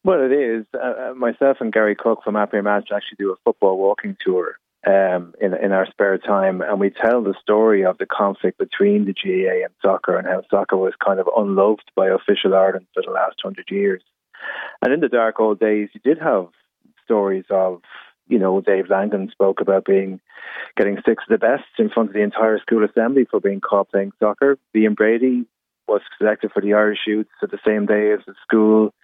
Well, 0.05 0.21
it 0.21 0.33
is. 0.33 0.67
Uh, 0.75 1.11
uh, 1.11 1.15
myself 1.15 1.59
and 1.61 1.73
Gary 1.73 1.95
Cook 1.95 2.25
from 2.25 2.35
Happy 2.35 2.61
Match 2.61 2.89
actually 2.93 3.17
do 3.19 3.33
a 3.33 3.37
football 3.45 3.79
walking 3.79 4.17
tour 4.25 4.57
um, 4.85 5.33
in 5.41 5.55
in 5.55 5.71
our 5.71 5.87
spare 5.87 6.19
time, 6.19 6.61
and 6.61 6.81
we 6.81 6.91
tell 6.91 7.23
the 7.23 7.35
story 7.41 7.85
of 7.85 7.99
the 7.99 8.07
conflict 8.07 8.59
between 8.59 9.05
the 9.05 9.15
GAA 9.15 9.65
and 9.65 9.73
soccer, 9.81 10.17
and 10.17 10.27
how 10.27 10.43
soccer 10.51 10.77
was 10.77 10.95
kind 11.05 11.21
of 11.21 11.29
unloved 11.37 11.89
by 11.95 12.09
official 12.09 12.55
Ireland 12.55 12.87
for 12.93 13.03
the 13.07 13.13
last 13.13 13.37
hundred 13.41 13.71
years. 13.71 14.03
And 14.83 14.93
in 14.93 14.99
the 14.99 15.09
dark 15.09 15.39
old 15.39 15.61
days, 15.61 15.91
you 15.93 16.01
did 16.03 16.19
have 16.19 16.49
stories 17.05 17.45
of, 17.51 17.83
you 18.29 18.39
know, 18.39 18.61
Dave 18.61 18.89
Langan 18.89 19.31
spoke 19.31 19.61
about 19.61 19.85
being 19.85 20.21
getting 20.77 20.97
six 21.07 21.25
of 21.29 21.29
the 21.29 21.39
best 21.39 21.65
in 21.79 21.91
front 21.91 22.11
of 22.11 22.15
the 22.15 22.23
entire 22.23 22.59
school 22.61 22.85
assembly 22.85 23.27
for 23.31 23.41
being 23.41 23.61
caught 23.61 23.91
playing 23.91 24.13
soccer. 24.19 24.59
Liam 24.75 24.97
Brady 24.97 25.45
was 25.89 26.01
selected 26.19 26.51
for 26.53 26.61
the 26.61 26.75
Irish 26.75 27.01
Youths 27.07 27.31
at 27.43 27.51
the 27.51 27.59
same 27.67 27.87
day 27.87 28.13
as 28.13 28.21
the 28.27 28.35
school 28.43 28.95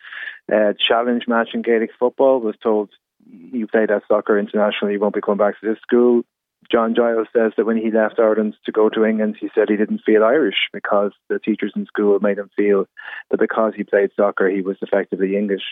uh, 0.53 0.73
challenge 0.89 1.25
match 1.27 1.51
in 1.55 1.63
Gaelic 1.63 1.91
football. 1.99 2.41
Was 2.41 2.57
told 2.63 2.91
you 3.31 3.67
play 3.67 3.87
that 3.87 4.03
soccer 4.09 4.39
internationally, 4.39 4.95
you 4.95 5.01
won't 5.01 5.15
be 5.15 5.21
coming 5.21 5.39
back 5.39 5.61
to 5.61 5.69
this 5.69 5.81
school. 5.83 6.23
John 6.71 6.95
Giles 6.95 7.29
says 7.35 7.53
that 7.57 7.65
when 7.65 7.79
he 7.79 7.91
left 7.91 8.19
Ireland 8.19 8.55
to 8.67 8.73
go 8.73 8.91
to 8.91 9.05
England, 9.05 9.37
he 9.41 9.49
said 9.55 9.69
he 9.69 9.77
didn't 9.77 10.03
feel 10.05 10.23
Irish 10.23 10.69
because 10.73 11.13
the 11.29 11.39
teachers 11.39 11.73
in 11.75 11.87
school 11.87 12.19
made 12.21 12.39
him 12.39 12.51
feel 12.57 12.87
that 13.31 13.41
because 13.41 13.73
he 13.75 13.85
played 13.85 14.11
soccer, 14.15 14.49
he 14.49 14.61
was 14.61 14.77
effectively 14.83 15.37
English. 15.37 15.63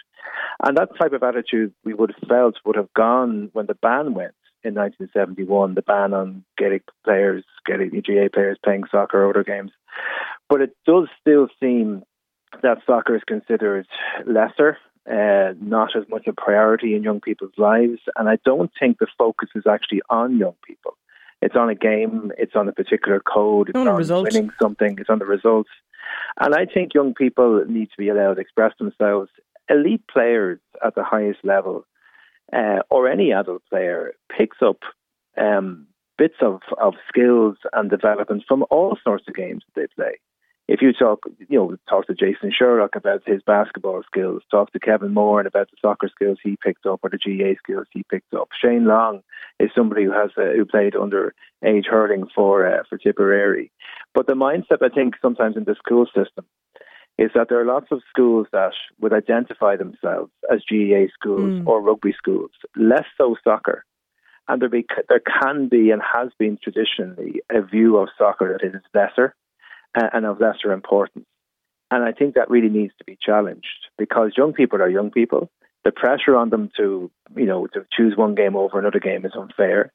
And 0.62 0.76
that 0.76 0.96
type 0.98 1.12
of 1.12 1.22
attitude 1.22 1.74
we 1.84 1.92
would 1.92 2.14
have 2.18 2.28
felt 2.28 2.56
would 2.64 2.76
have 2.76 2.92
gone 2.94 3.50
when 3.52 3.66
the 3.66 3.74
ban 3.74 4.14
went 4.14 4.34
in 4.64 4.74
1971, 4.74 5.74
the 5.74 5.82
ban 5.82 6.14
on 6.14 6.44
Gaelic 6.56 6.82
players, 7.04 7.44
Gaelic 7.66 7.92
GAA 7.92 8.28
players 8.32 8.58
playing 8.64 8.84
soccer 8.90 9.22
or 9.22 9.30
other 9.30 9.44
games. 9.44 9.72
But 10.48 10.62
it 10.62 10.76
does 10.86 11.08
still 11.20 11.48
seem 11.60 12.04
that 12.62 12.78
soccer 12.86 13.16
is 13.16 13.22
considered 13.26 13.86
lesser, 14.26 14.78
uh, 15.10 15.52
not 15.60 15.94
as 15.96 16.04
much 16.08 16.26
a 16.26 16.32
priority 16.32 16.94
in 16.94 17.02
young 17.02 17.20
people's 17.20 17.56
lives. 17.56 18.00
And 18.16 18.28
I 18.28 18.38
don't 18.44 18.70
think 18.78 18.98
the 18.98 19.06
focus 19.18 19.48
is 19.54 19.64
actually 19.66 20.02
on 20.10 20.38
young 20.38 20.56
people. 20.66 20.96
It's 21.42 21.54
on 21.54 21.68
a 21.68 21.75
game, 21.75 22.32
it's 22.38 22.56
on 22.56 22.68
a 22.68 22.72
particular 22.72 23.20
code, 23.20 23.68
it's 23.68 23.78
on, 23.78 23.86
on 23.86 24.22
winning 24.22 24.50
something, 24.60 24.96
it's 24.98 25.10
on 25.10 25.18
the 25.18 25.26
results. 25.26 25.70
And 26.40 26.54
I 26.54 26.64
think 26.64 26.94
young 26.94 27.14
people 27.14 27.62
need 27.68 27.86
to 27.86 27.96
be 27.98 28.08
allowed 28.08 28.34
to 28.34 28.40
express 28.40 28.72
themselves. 28.78 29.30
Elite 29.68 30.04
players 30.10 30.58
at 30.84 30.94
the 30.94 31.04
highest 31.04 31.40
level, 31.44 31.84
uh, 32.52 32.78
or 32.90 33.08
any 33.08 33.32
adult 33.32 33.62
player, 33.68 34.14
picks 34.34 34.58
up 34.62 34.78
um, 35.36 35.86
bits 36.16 36.36
of, 36.40 36.60
of 36.80 36.94
skills 37.08 37.58
and 37.72 37.90
development 37.90 38.44
from 38.48 38.64
all 38.70 38.96
sorts 39.04 39.25
of 39.28 39.34
games 39.34 39.62
that 39.75 39.82
they 39.82 40.02
play 40.02 40.18
if 40.68 40.82
you 40.82 40.92
talk, 40.92 41.20
you 41.49 41.58
know, 41.58 41.76
talk 41.88 42.06
to 42.06 42.14
Jason 42.14 42.50
Sherlock 42.56 42.96
about 42.96 43.23
his 43.25 43.40
basketball 43.42 44.02
skills, 44.04 44.42
talk 44.50 44.73
to 44.73 44.80
Kevin 44.80 45.14
Moran 45.14 45.46
about 45.46 45.70
the 45.70 45.76
soccer 45.80 46.08
skills 46.08 46.38
he 46.42 46.56
picked 46.56 46.87
up 46.87 47.00
or 47.02 47.11
the 47.11 47.18
GAA 47.18 47.54
skills 47.62 47.87
he 47.92 48.02
picked 48.11 48.35
up. 48.35 48.49
Shane 48.61 48.85
Long 48.85 49.23
is 49.61 49.70
somebody 49.76 50.04
who 50.04 50.12
has 50.12 50.30
uh, 50.37 50.52
who 50.56 50.64
played 50.64 50.96
under 50.96 51.35
age 51.64 51.87
hurling 51.88 52.26
for 52.35 52.66
uh, 52.66 52.82
for 52.88 52.99
Tipperary. 52.99 53.70
But 54.12 54.26
the 54.26 54.35
mindset 54.35 54.82
I 54.82 54.88
think 54.88 55.14
sometimes 55.23 55.56
in 55.56 55.64
the 55.64 55.76
school 55.76 56.06
system 56.06 56.44
is 57.16 57.30
that 57.35 57.49
there 57.49 57.61
are 57.61 57.64
lots 57.64 57.87
of 57.92 58.02
schools 58.11 58.46
that 58.52 58.73
would 59.00 59.12
identify 59.12 59.76
themselves 59.76 60.32
as 60.52 60.61
GAA 60.68 61.06
schools 61.14 61.62
mm. 61.62 61.66
or 61.66 61.80
rugby 61.80 62.12
schools, 62.12 62.50
less 62.76 63.06
so 63.16 63.37
soccer. 63.42 63.85
And 64.49 64.61
there, 64.61 64.68
be, 64.68 64.85
there 65.08 65.20
can 65.20 65.68
be 65.68 65.90
and 65.90 66.02
has 66.14 66.28
been 66.38 66.58
traditionally 66.62 67.40
a 67.50 67.62
view 67.62 67.96
of 67.96 68.11
soccer 68.18 68.56
that 68.61 68.66
is 68.66 68.82
lesser 68.94 69.35
and 69.96 70.26
of 70.26 70.40
lesser 70.40 70.72
importance. 70.72 71.26
And 71.90 72.04
I 72.04 72.12
think 72.12 72.34
that 72.34 72.50
really 72.50 72.68
needs 72.68 72.92
to 72.98 73.04
be 73.04 73.16
challenged 73.20 73.66
because 73.96 74.32
young 74.36 74.52
people 74.52 74.82
are 74.82 74.88
young 74.88 75.10
people. 75.10 75.50
The 75.84 75.92
pressure 75.92 76.36
on 76.36 76.50
them 76.50 76.70
to, 76.76 77.10
you 77.36 77.46
know, 77.46 77.66
to 77.68 77.86
choose 77.96 78.16
one 78.16 78.34
game 78.34 78.56
over 78.56 78.78
another 78.78 78.98
game 78.98 79.24
is 79.24 79.32
unfair. 79.38 79.92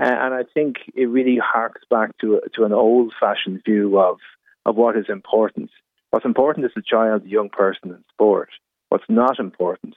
Uh, 0.00 0.04
and 0.04 0.34
I 0.34 0.42
think 0.54 0.76
it 0.94 1.06
really 1.06 1.38
harks 1.42 1.82
back 1.90 2.16
to 2.20 2.40
to 2.54 2.64
an 2.64 2.72
old-fashioned 2.72 3.62
view 3.64 3.98
of 3.98 4.18
of 4.64 4.76
what 4.76 4.96
is 4.96 5.06
important. 5.08 5.70
What's 6.10 6.24
important 6.24 6.66
is 6.66 6.72
the 6.74 6.82
child, 6.82 7.24
the 7.24 7.28
young 7.28 7.50
person 7.50 7.90
in 7.90 8.04
sport. 8.12 8.50
What's 8.88 9.04
not 9.08 9.38
important, 9.38 9.94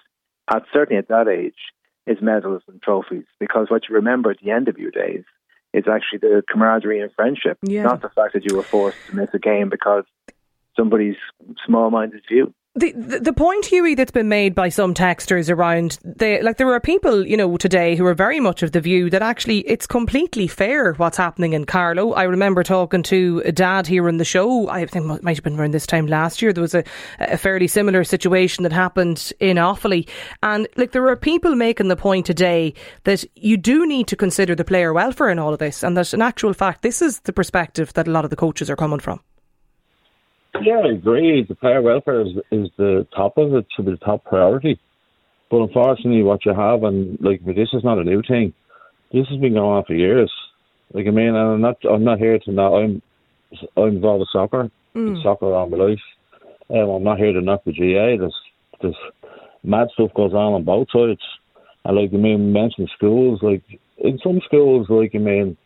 at 0.51 0.63
certainly 0.73 0.97
at 0.97 1.07
that 1.09 1.27
age, 1.27 1.59
is 2.07 2.17
medals 2.21 2.63
and 2.67 2.81
trophies. 2.81 3.25
Because 3.39 3.67
what 3.69 3.83
you 3.87 3.95
remember 3.95 4.31
at 4.31 4.39
the 4.43 4.51
end 4.51 4.67
of 4.67 4.77
your 4.77 4.91
days 4.91 5.23
it's 5.73 5.87
actually 5.87 6.19
the 6.19 6.43
camaraderie 6.49 7.01
and 7.01 7.11
friendship, 7.13 7.57
yeah. 7.61 7.83
not 7.83 8.01
the 8.01 8.09
fact 8.09 8.33
that 8.33 8.45
you 8.49 8.55
were 8.55 8.63
forced 8.63 8.97
to 9.07 9.15
miss 9.15 9.29
a 9.33 9.39
game 9.39 9.69
because 9.69 10.03
somebody's 10.75 11.17
small-minded 11.65 12.21
view. 12.27 12.53
The, 12.75 13.19
the, 13.21 13.33
point, 13.33 13.65
Huey, 13.65 13.95
that's 13.95 14.11
been 14.11 14.29
made 14.29 14.53
by 14.53 14.69
some 14.69 14.93
texters 14.93 15.49
around 15.49 15.97
the 16.03 16.39
like 16.43 16.57
there 16.57 16.71
are 16.71 16.79
people 16.79 17.25
you 17.25 17.35
know 17.35 17.57
today 17.57 17.95
who 17.95 18.05
are 18.05 18.13
very 18.13 18.39
much 18.39 18.61
of 18.61 18.73
the 18.73 18.79
view 18.79 19.09
that 19.09 19.23
actually 19.23 19.67
it's 19.67 19.87
completely 19.87 20.47
fair 20.47 20.93
what's 20.93 21.17
happening 21.17 21.53
in 21.53 21.65
Carlow. 21.65 22.13
I 22.13 22.23
remember 22.23 22.61
talking 22.61 23.01
to 23.03 23.41
a 23.43 23.51
dad 23.51 23.87
here 23.87 24.07
in 24.07 24.17
the 24.17 24.23
show. 24.23 24.69
I 24.69 24.85
think 24.85 25.11
it 25.11 25.23
might 25.23 25.35
have 25.35 25.43
been 25.43 25.59
around 25.59 25.71
this 25.71 25.87
time 25.87 26.05
last 26.05 26.43
year. 26.43 26.53
There 26.53 26.61
was 26.61 26.75
a, 26.75 26.83
a 27.19 27.37
fairly 27.37 27.67
similar 27.67 28.03
situation 28.03 28.63
that 28.63 28.71
happened 28.71 29.33
in 29.39 29.57
Offaly, 29.57 30.07
and 30.43 30.67
like 30.77 30.91
there 30.91 31.07
are 31.09 31.17
people 31.17 31.55
making 31.55 31.87
the 31.87 31.97
point 31.97 32.27
today 32.27 32.75
that 33.03 33.25
you 33.35 33.57
do 33.57 33.87
need 33.87 34.07
to 34.07 34.15
consider 34.15 34.53
the 34.53 34.63
player 34.63 34.93
welfare 34.93 35.29
in 35.29 35.39
all 35.39 35.53
of 35.53 35.59
this, 35.59 35.81
and 35.83 35.97
that 35.97 36.13
in 36.13 36.21
actual 36.21 36.53
fact 36.53 36.83
this 36.83 37.01
is 37.01 37.19
the 37.21 37.33
perspective 37.33 37.91
that 37.93 38.07
a 38.07 38.11
lot 38.11 38.25
of 38.25 38.29
the 38.29 38.35
coaches 38.35 38.69
are 38.69 38.77
coming 38.77 38.99
from. 38.99 39.19
Yeah, 40.61 40.81
I 40.85 40.93
agree. 40.93 41.45
The 41.47 41.55
player 41.55 41.81
welfare 41.81 42.21
is, 42.21 42.33
is 42.51 42.69
the 42.77 43.07
top 43.15 43.37
of 43.37 43.53
it, 43.53 43.65
should 43.75 43.85
be 43.85 43.91
the 43.91 43.97
top 43.97 44.25
priority. 44.25 44.79
But 45.49 45.63
unfortunately, 45.63 46.23
what 46.23 46.45
you 46.45 46.53
have, 46.53 46.83
and 46.83 47.17
like 47.21 47.43
this 47.43 47.69
is 47.73 47.83
not 47.83 47.97
a 47.97 48.03
new 48.03 48.21
thing. 48.27 48.53
This 49.11 49.27
has 49.29 49.39
been 49.39 49.53
going 49.53 49.77
on 49.77 49.83
for 49.85 49.95
years. 49.95 50.31
Like 50.93 51.07
I 51.07 51.11
mean, 51.11 51.35
I'm 51.35 51.61
not, 51.61 51.77
I'm 51.89 52.03
not 52.03 52.19
here 52.19 52.37
to 52.37 52.51
not. 52.51 52.75
I'm, 52.75 53.01
I'm 53.75 53.87
involved 53.87 54.19
with 54.19 54.29
soccer, 54.31 54.69
mm. 54.95 55.23
soccer 55.23 55.53
all 55.53 55.69
my 55.69 55.77
life. 55.77 55.99
Um, 56.69 56.89
I'm 56.89 57.03
not 57.03 57.17
here 57.17 57.33
to 57.33 57.41
knock 57.41 57.63
the 57.65 57.71
GA. 57.71 58.17
There's, 58.17 58.35
there's 58.81 58.95
mad 59.63 59.87
stuff 59.93 60.13
goes 60.13 60.33
on 60.33 60.53
on 60.53 60.63
both 60.63 60.87
sides. 60.91 61.21
And 61.85 61.97
like 61.97 62.13
I 62.13 62.17
mean, 62.17 62.53
mention 62.53 62.87
schools. 62.95 63.39
Like 63.41 63.63
in 63.97 64.19
some 64.23 64.41
schools, 64.45 64.87
like 64.89 65.11
I 65.15 65.17
mean, 65.17 65.57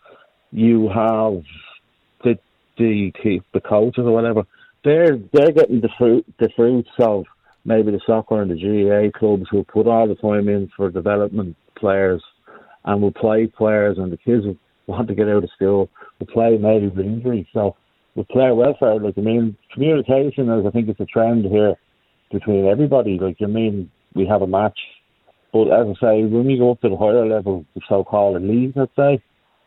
you 0.51 0.87
have 0.87 1.43
the 2.23 2.39
the 2.77 3.11
the 3.53 3.59
coaches 3.59 4.05
or 4.05 4.13
whatever. 4.13 4.43
They're 4.83 5.17
they're 5.31 5.51
getting 5.51 5.81
the 5.81 5.89
fruit 5.97 6.25
the 6.39 6.49
fruits 6.55 6.89
of 6.99 7.25
maybe 7.65 7.91
the 7.91 8.01
soccer 8.05 8.41
and 8.41 8.51
the 8.51 8.55
GAA 8.55 9.17
clubs 9.17 9.45
who 9.49 9.63
put 9.63 9.87
all 9.87 10.07
the 10.07 10.15
time 10.15 10.49
in 10.49 10.69
for 10.75 10.89
development 10.89 11.55
players 11.77 12.21
and 12.85 13.01
will 13.01 13.11
play 13.11 13.47
players 13.47 13.97
and 13.97 14.11
the 14.11 14.17
kids 14.17 14.45
will 14.45 14.57
want 14.87 15.07
to 15.07 15.15
get 15.15 15.29
out 15.29 15.43
of 15.43 15.49
school, 15.55 15.89
will 16.19 16.27
play 16.27 16.57
maybe 16.57 16.87
with 16.87 17.05
injury. 17.05 17.47
So 17.53 17.75
with 18.15 18.27
player 18.27 18.53
welfare, 18.53 18.99
like 18.99 19.17
I 19.17 19.21
mean, 19.21 19.57
communication 19.73 20.49
is 20.49 20.65
I 20.65 20.71
think 20.71 20.89
it's 20.89 20.99
a 20.99 21.05
trend 21.05 21.45
here 21.45 21.75
between 22.31 22.67
everybody. 22.67 23.17
Like 23.19 23.37
I 23.41 23.47
mean, 23.47 23.89
we 24.15 24.27
have 24.27 24.41
a 24.41 24.47
match. 24.47 24.77
But 25.51 25.67
as 25.67 25.85
I 25.87 25.93
say, 26.01 26.23
when 26.23 26.45
we 26.45 26.57
go 26.57 26.71
up 26.71 26.81
to 26.81 26.89
the 26.89 26.97
higher 26.97 27.27
level, 27.27 27.65
the 27.75 27.81
so 27.87 28.03
called 28.03 28.41
league, 28.41 28.73
let's 28.75 28.95
say, 28.95 29.23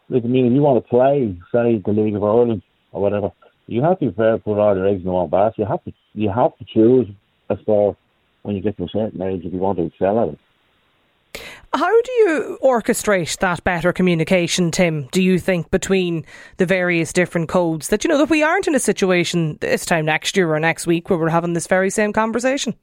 like 0.08 0.24
I 0.24 0.26
mean 0.26 0.46
if 0.46 0.52
you 0.52 0.60
want 0.60 0.84
to 0.84 0.88
play, 0.88 1.38
say 1.52 1.82
the 1.84 1.92
League 1.92 2.16
of 2.16 2.24
Ireland 2.24 2.62
or 2.92 3.00
whatever, 3.00 3.30
you 3.66 3.82
have 3.82 3.98
to 3.98 4.06
be 4.06 4.12
prepared 4.12 4.40
to 4.40 4.44
put 4.44 4.58
all 4.58 4.76
your 4.76 4.86
eggs 4.86 5.04
in 5.04 5.10
one 5.10 5.28
basket. 5.28 5.60
You 5.60 5.66
have 5.66 5.84
to 5.84 5.92
you 6.14 6.30
have 6.30 6.56
to 6.58 6.64
choose 6.64 7.08
as 7.50 7.58
far 7.66 7.96
when 8.42 8.56
you 8.56 8.62
get 8.62 8.76
to 8.76 8.84
a 8.84 8.88
certain 8.88 9.20
age 9.22 9.44
if 9.44 9.52
you 9.52 9.58
want 9.58 9.78
to 9.78 9.86
excel 9.86 10.20
at 10.20 10.28
it. 10.28 10.38
How 11.74 12.00
do 12.02 12.12
you 12.12 12.58
orchestrate 12.62 13.38
that 13.40 13.62
better 13.64 13.92
communication, 13.92 14.70
Tim? 14.70 15.08
Do 15.12 15.22
you 15.22 15.38
think 15.38 15.70
between 15.70 16.24
the 16.56 16.64
various 16.64 17.12
different 17.12 17.48
codes 17.48 17.88
that 17.88 18.02
you 18.02 18.08
know 18.08 18.18
that 18.18 18.30
we 18.30 18.42
aren't 18.42 18.66
in 18.66 18.74
a 18.74 18.80
situation 18.80 19.58
this 19.60 19.84
time 19.84 20.06
next 20.06 20.36
year 20.36 20.54
or 20.54 20.60
next 20.60 20.86
week 20.86 21.10
where 21.10 21.18
we're 21.18 21.28
having 21.28 21.52
this 21.52 21.66
very 21.66 21.90
same 21.90 22.12
conversation? 22.12 22.74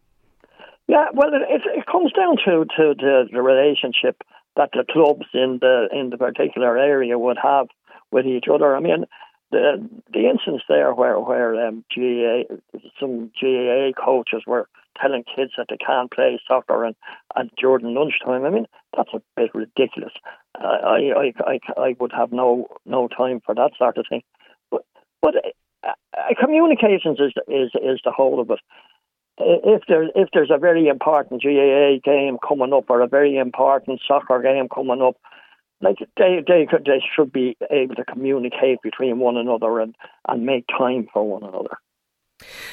Yeah, 0.87 1.05
well, 1.13 1.29
it, 1.33 1.61
it 1.65 1.85
comes 1.91 2.11
down 2.11 2.37
to 2.45 2.65
to 2.65 2.93
the, 2.95 3.23
the 3.31 3.41
relationship 3.41 4.21
that 4.55 4.69
the 4.73 4.83
clubs 4.91 5.25
in 5.33 5.59
the 5.61 5.87
in 5.91 6.09
the 6.09 6.17
particular 6.17 6.77
area 6.77 7.17
would 7.17 7.37
have 7.41 7.67
with 8.11 8.25
each 8.27 8.45
other. 8.53 8.75
I 8.75 8.79
mean, 8.79 9.05
the 9.53 9.89
the 10.11 10.29
instance 10.29 10.63
there 10.67 10.93
where 10.93 11.19
where 11.19 11.67
um, 11.67 11.85
GAA 11.95 12.43
some 12.99 13.31
GAA 13.39 13.91
coaches 13.93 14.43
were 14.45 14.67
telling 14.99 15.23
kids 15.23 15.53
that 15.57 15.67
they 15.69 15.77
can't 15.77 16.11
play 16.11 16.39
soccer 16.47 16.83
and, 16.83 16.95
and 17.35 17.49
during 17.57 17.93
lunchtime. 17.93 18.45
I 18.45 18.49
mean, 18.49 18.65
that's 18.95 19.13
a 19.13 19.21
bit 19.35 19.53
ridiculous. 19.53 20.13
I, 20.55 21.11
I 21.15 21.33
I 21.45 21.59
I 21.77 21.95
would 21.99 22.11
have 22.11 22.31
no 22.31 22.67
no 22.85 23.07
time 23.07 23.41
for 23.45 23.55
that 23.55 23.71
sort 23.77 23.97
of 23.97 24.05
thing. 24.09 24.23
But 24.71 24.85
but 25.21 25.35
uh, 25.83 25.89
uh 26.17 26.33
communications 26.39 27.19
is 27.19 27.33
is 27.47 27.71
is 27.75 27.99
the 28.03 28.11
whole 28.11 28.39
of 28.39 28.49
it. 28.49 28.59
If 29.37 29.83
there's 29.87 30.11
if 30.15 30.29
there's 30.33 30.51
a 30.51 30.59
very 30.59 30.87
important 30.87 31.41
GAA 31.41 31.99
game 32.03 32.37
coming 32.47 32.73
up 32.73 32.89
or 32.89 33.01
a 33.01 33.07
very 33.07 33.37
important 33.37 34.01
soccer 34.07 34.41
game 34.41 34.67
coming 34.69 35.01
up, 35.01 35.15
like 35.83 35.97
they 36.17 36.43
they 36.47 36.65
could 36.65 36.85
they 36.85 37.01
should 37.15 37.31
be 37.31 37.57
able 37.69 37.95
to 37.95 38.05
communicate 38.05 38.81
between 38.81 39.19
one 39.19 39.37
another 39.37 39.79
and 39.79 39.95
and 40.27 40.45
make 40.45 40.65
time 40.67 41.07
for 41.13 41.23
one 41.23 41.43
another. 41.43 41.77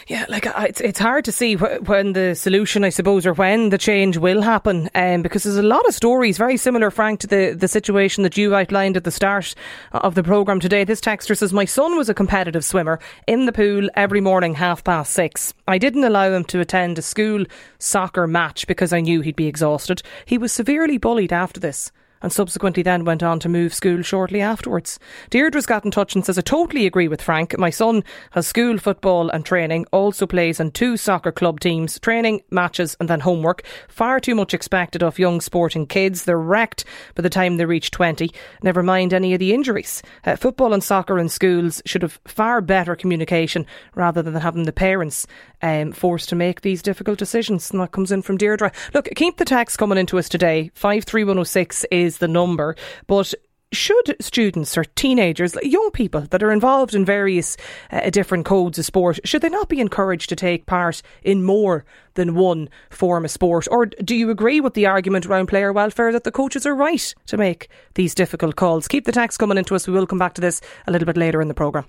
Yeah, 0.06 0.24
like 0.28 0.46
it's 0.46 0.80
it's 0.80 0.98
hard 0.98 1.24
to 1.26 1.32
see 1.32 1.54
wh- 1.54 1.86
when 1.88 2.12
the 2.12 2.34
solution, 2.34 2.84
I 2.84 2.88
suppose, 2.88 3.26
or 3.26 3.32
when 3.32 3.68
the 3.68 3.78
change 3.78 4.16
will 4.16 4.42
happen, 4.42 4.90
um, 4.94 5.22
because 5.22 5.44
there's 5.44 5.56
a 5.56 5.62
lot 5.62 5.86
of 5.86 5.94
stories 5.94 6.38
very 6.38 6.56
similar, 6.56 6.90
Frank, 6.90 7.20
to 7.20 7.26
the 7.26 7.54
the 7.56 7.68
situation 7.68 8.22
that 8.22 8.36
you 8.36 8.54
outlined 8.54 8.96
at 8.96 9.04
the 9.04 9.10
start 9.10 9.54
of 9.92 10.14
the 10.14 10.22
program 10.22 10.60
today. 10.60 10.84
This 10.84 11.00
texter 11.00 11.36
says 11.36 11.52
my 11.52 11.64
son 11.64 11.96
was 11.96 12.08
a 12.08 12.14
competitive 12.14 12.64
swimmer 12.64 12.98
in 13.26 13.46
the 13.46 13.52
pool 13.52 13.88
every 13.94 14.20
morning, 14.20 14.54
half 14.54 14.82
past 14.82 15.12
six. 15.12 15.54
I 15.68 15.78
didn't 15.78 16.04
allow 16.04 16.32
him 16.32 16.44
to 16.44 16.60
attend 16.60 16.98
a 16.98 17.02
school 17.02 17.44
soccer 17.78 18.26
match 18.26 18.66
because 18.66 18.92
I 18.92 19.00
knew 19.00 19.20
he'd 19.20 19.36
be 19.36 19.46
exhausted. 19.46 20.02
He 20.24 20.38
was 20.38 20.52
severely 20.52 20.98
bullied 20.98 21.32
after 21.32 21.60
this 21.60 21.92
and 22.22 22.32
subsequently 22.32 22.82
then 22.82 23.04
went 23.04 23.22
on 23.22 23.40
to 23.40 23.48
move 23.48 23.72
school 23.74 24.02
shortly 24.02 24.40
afterwards. 24.40 24.98
Deirdre's 25.30 25.66
got 25.66 25.84
in 25.84 25.90
touch 25.90 26.14
and 26.14 26.24
says, 26.24 26.38
I 26.38 26.42
totally 26.42 26.86
agree 26.86 27.08
with 27.08 27.22
Frank. 27.22 27.58
My 27.58 27.70
son 27.70 28.04
has 28.32 28.46
school 28.46 28.78
football 28.78 29.30
and 29.30 29.44
training, 29.44 29.86
also 29.92 30.26
plays 30.26 30.60
on 30.60 30.70
two 30.70 30.96
soccer 30.96 31.32
club 31.32 31.60
teams, 31.60 31.98
training, 32.00 32.42
matches, 32.50 32.96
and 33.00 33.08
then 33.08 33.20
homework. 33.20 33.62
Far 33.88 34.20
too 34.20 34.34
much 34.34 34.54
expected 34.54 35.02
of 35.02 35.18
young 35.18 35.40
sporting 35.40 35.86
kids. 35.86 36.24
They're 36.24 36.38
wrecked 36.38 36.84
by 37.14 37.22
the 37.22 37.30
time 37.30 37.56
they 37.56 37.64
reach 37.64 37.90
20, 37.90 38.30
never 38.62 38.82
mind 38.82 39.12
any 39.12 39.32
of 39.32 39.38
the 39.38 39.54
injuries. 39.54 40.02
Uh, 40.24 40.36
football 40.36 40.72
and 40.72 40.82
soccer 40.82 41.18
in 41.18 41.28
schools 41.28 41.82
should 41.86 42.02
have 42.02 42.20
far 42.26 42.60
better 42.60 42.96
communication 42.96 43.66
rather 43.94 44.22
than 44.22 44.34
having 44.34 44.64
the 44.64 44.72
parents 44.72 45.26
um, 45.62 45.92
forced 45.92 46.28
to 46.30 46.36
make 46.36 46.62
these 46.62 46.82
difficult 46.82 47.18
decisions. 47.18 47.70
And 47.70 47.80
that 47.80 47.92
comes 47.92 48.12
in 48.12 48.22
from 48.22 48.36
Deirdre. 48.36 48.72
Look, 48.94 49.08
keep 49.14 49.36
the 49.36 49.44
text 49.44 49.78
coming 49.78 49.98
into 49.98 50.18
us 50.18 50.28
today. 50.28 50.70
53106 50.74 51.84
is 51.90 52.09
the 52.18 52.28
number. 52.28 52.76
But 53.06 53.34
should 53.72 54.16
students 54.20 54.76
or 54.76 54.84
teenagers, 54.84 55.56
young 55.62 55.90
people 55.92 56.22
that 56.22 56.42
are 56.42 56.50
involved 56.50 56.94
in 56.94 57.04
various 57.04 57.56
uh, 57.92 58.10
different 58.10 58.44
codes 58.44 58.78
of 58.78 58.84
sport, 58.84 59.20
should 59.24 59.42
they 59.42 59.48
not 59.48 59.68
be 59.68 59.80
encouraged 59.80 60.28
to 60.28 60.36
take 60.36 60.66
part 60.66 61.02
in 61.22 61.44
more 61.44 61.84
than 62.14 62.34
one 62.34 62.68
form 62.90 63.24
of 63.24 63.30
sport? 63.30 63.68
Or 63.70 63.86
do 63.86 64.16
you 64.16 64.30
agree 64.30 64.60
with 64.60 64.74
the 64.74 64.86
argument 64.86 65.26
around 65.26 65.46
player 65.46 65.72
welfare 65.72 66.12
that 66.12 66.24
the 66.24 66.32
coaches 66.32 66.66
are 66.66 66.74
right 66.74 67.14
to 67.26 67.36
make 67.36 67.68
these 67.94 68.14
difficult 68.14 68.56
calls? 68.56 68.88
Keep 68.88 69.04
the 69.04 69.12
text 69.12 69.38
coming 69.38 69.58
into 69.58 69.74
us. 69.74 69.86
We 69.86 69.94
will 69.94 70.06
come 70.06 70.18
back 70.18 70.34
to 70.34 70.40
this 70.40 70.60
a 70.86 70.90
little 70.90 71.06
bit 71.06 71.16
later 71.16 71.40
in 71.40 71.48
the 71.48 71.54
programme. 71.54 71.86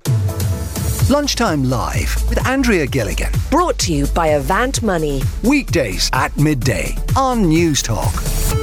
Lunchtime 1.09 1.63
Live 1.63 2.15
with 2.29 2.45
Andrea 2.47 2.85
Gilligan. 2.85 3.31
Brought 3.49 3.77
to 3.79 3.93
you 3.93 4.05
by 4.07 4.27
Avant 4.27 4.81
Money. 4.81 5.21
Weekdays 5.43 6.09
at 6.13 6.35
midday 6.37 6.95
on 7.17 7.43
Newstalk. 7.45 8.60